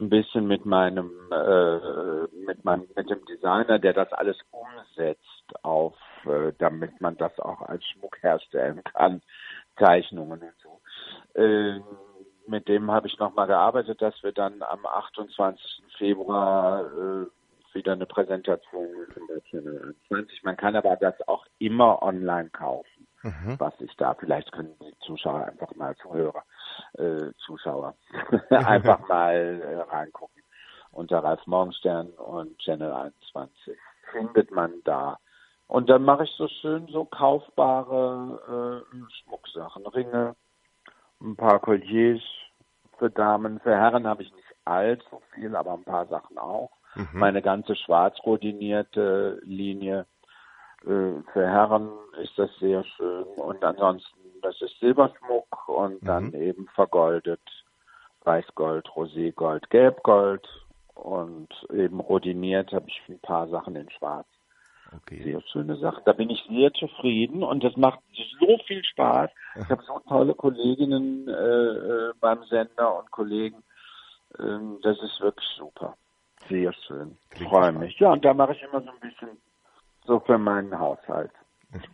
[0.00, 5.20] ein bisschen mit meinem äh, mit meinem mit dem Designer, der das alles umsetzt,
[5.62, 9.22] auf, äh, damit man das auch als Schmuck herstellen kann,
[9.78, 10.60] Zeichnungen und
[11.34, 11.82] Ähm,
[12.46, 15.82] mit dem habe ich nochmal gearbeitet, dass wir dann am 28.
[15.96, 17.26] Februar äh,
[17.74, 20.42] wieder eine Präsentation in der Channel 21.
[20.44, 23.56] Man kann aber das auch immer online kaufen, mhm.
[23.58, 26.44] was ich da, vielleicht können die Zuschauer einfach mal Zuhörer,
[26.94, 27.94] äh, Zuschauer,
[28.50, 30.42] einfach mal äh, reingucken.
[30.92, 33.76] Unter Ralf Morgenstern und Channel 21
[34.12, 35.18] findet man da
[35.66, 40.36] und dann mache ich so schön so kaufbare äh, Schmucksachen, Ringe,
[41.20, 42.22] ein paar Colliers
[42.98, 46.70] für Damen, für Herren habe ich nicht allzu viel, aber ein paar Sachen auch.
[46.94, 47.08] Mhm.
[47.12, 50.06] Meine ganze schwarz rodinierte Linie
[50.82, 51.90] äh, für Herren
[52.22, 56.06] ist das sehr schön und ansonsten das ist Silberschmuck und mhm.
[56.06, 57.40] dann eben vergoldet
[58.24, 64.26] Weißgold, Roségold, Gelbgold und und eben rodiniert habe ich ein paar Sachen in Schwarz.
[64.96, 65.22] Okay.
[65.22, 66.02] Sehr schöne Sache.
[66.04, 68.00] Da bin ich sehr zufrieden und das macht
[68.40, 69.30] so viel Spaß.
[69.56, 73.62] Ich habe so tolle Kolleginnen äh, äh, beim Sender und Kollegen.
[74.38, 75.96] Ähm, das ist wirklich super.
[76.48, 77.16] Sehr schön.
[77.48, 77.98] Freue mich.
[77.98, 79.36] Ja, und da mache ich immer so ein bisschen
[80.06, 81.30] so für meinen Haushalt.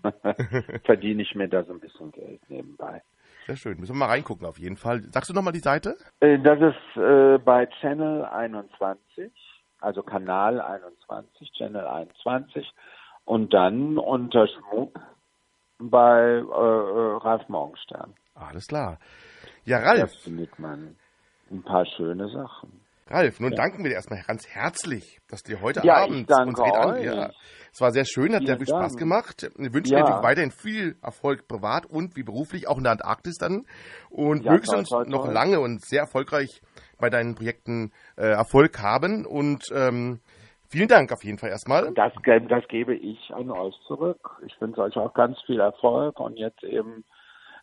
[0.84, 3.02] Verdiene ich mir da so ein bisschen Geld nebenbei.
[3.46, 3.80] Sehr schön.
[3.80, 5.02] Müssen wir mal reingucken auf jeden Fall.
[5.10, 5.96] Sagst du nochmal die Seite?
[6.20, 9.32] Äh, Das ist äh, bei Channel 21,
[9.80, 12.70] also Kanal 21, Channel 21
[13.24, 14.98] und dann unter Schmuck
[15.78, 18.14] bei äh, äh, Ralf Morgenstern.
[18.34, 18.98] Alles klar.
[19.64, 20.96] Ja, Da Ralf, findet man
[21.50, 22.80] ein paar schöne Sachen.
[23.08, 26.94] Ralf, nun danken wir dir erstmal ganz herzlich, dass dir heute Ja, Abend uns an.
[26.94, 27.04] euch.
[27.04, 27.30] Ja,
[27.72, 28.98] es war sehr schön, hat sehr viel Spaß Dank.
[29.00, 29.42] gemacht.
[29.42, 29.96] Ich wünsche Ja.
[29.98, 33.66] dir natürlich weiterhin viel Erfolg privat und wie beruflich, auch in der Antarktis dann.
[34.10, 36.62] Und Ja, mögst toll, uns toll, noch lange und sehr erfolgreich
[37.00, 39.26] bei deinen Projekten äh, Erfolg haben.
[39.26, 40.20] Und ähm,
[40.68, 41.92] vielen Dank auf jeden Fall erstmal.
[41.94, 44.30] Das, das gebe ich an euch zurück.
[44.46, 47.04] Ich wünsche euch auch ganz viel Erfolg und jetzt eben,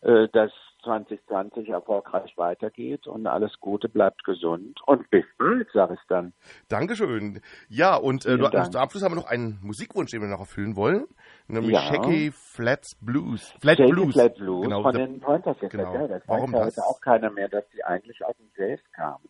[0.01, 0.51] äh, dass
[0.87, 6.33] 2020 erfolgreich weitergeht und alles Gute, bleibt gesund und bis bald, sage ich dann.
[6.69, 7.41] Dankeschön.
[7.69, 10.75] Ja, und äh, du, zum Abschluss haben wir noch einen Musikwunsch, den wir noch erfüllen
[10.75, 11.05] wollen.
[11.47, 11.81] Nämlich Ja.
[11.81, 13.53] Shaky Flats Blues.
[13.61, 14.13] Flat Shady Blues.
[14.13, 15.71] Flat Blues Genau, von den Pointer Sisters.
[15.71, 15.93] genau.
[15.93, 16.77] Ja, das Warum weiß ja das?
[16.77, 19.23] heute auch keiner mehr, dass die eigentlich aus dem Jazz kamen.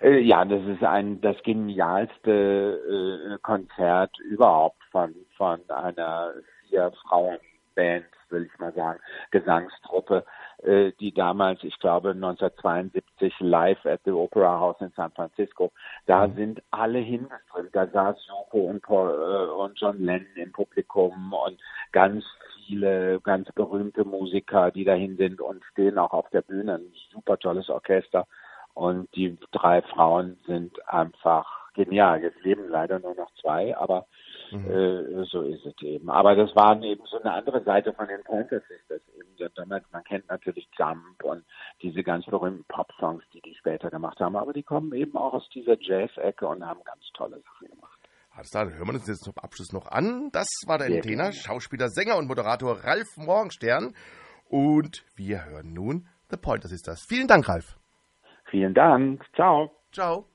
[0.00, 6.32] Äh, ja, das ist ein das genialste äh, Konzert überhaupt von von einer
[6.68, 8.98] vier Frauenband, will ich mal sagen,
[9.30, 10.24] Gesangstruppe,
[10.64, 15.72] die damals, ich glaube 1972 live at the Opera House in San Francisco,
[16.06, 17.74] da sind alle hingeströmt.
[17.74, 21.60] Da saß Yoko und, Paul, äh, und John Lennon im Publikum und
[21.92, 22.24] ganz
[22.66, 26.76] viele ganz berühmte Musiker, die dahin sind und stehen auch auf der Bühne.
[26.76, 28.26] Ein super tolles Orchester.
[28.74, 32.22] Und die drei Frauen sind einfach genial.
[32.22, 34.06] Jetzt leben leider nur noch zwei, aber
[34.52, 36.10] äh, so ist es eben.
[36.10, 39.02] Aber das waren eben so eine andere Seite von den Pointer Sisters.
[39.16, 41.44] Eben, damals, man kennt natürlich Jump und
[41.82, 44.36] diese ganz berühmten Pop-Songs, die die später gemacht haben.
[44.36, 47.98] Aber die kommen eben auch aus dieser Jazz-Ecke und haben ganz tolle Sachen gemacht.
[48.36, 50.28] Alles klar, dann hören wir uns jetzt zum Abschluss noch an.
[50.32, 51.32] Das war der Entertainer.
[51.32, 53.94] Schauspieler, Sänger und Moderator Ralf Morgenstern.
[54.48, 57.04] Und wir hören nun The Pointer Sisters.
[57.08, 57.78] Vielen Dank, Ralf.
[58.50, 59.24] Vielen Dank.
[59.34, 59.70] Ciao.
[59.90, 60.26] Ciao.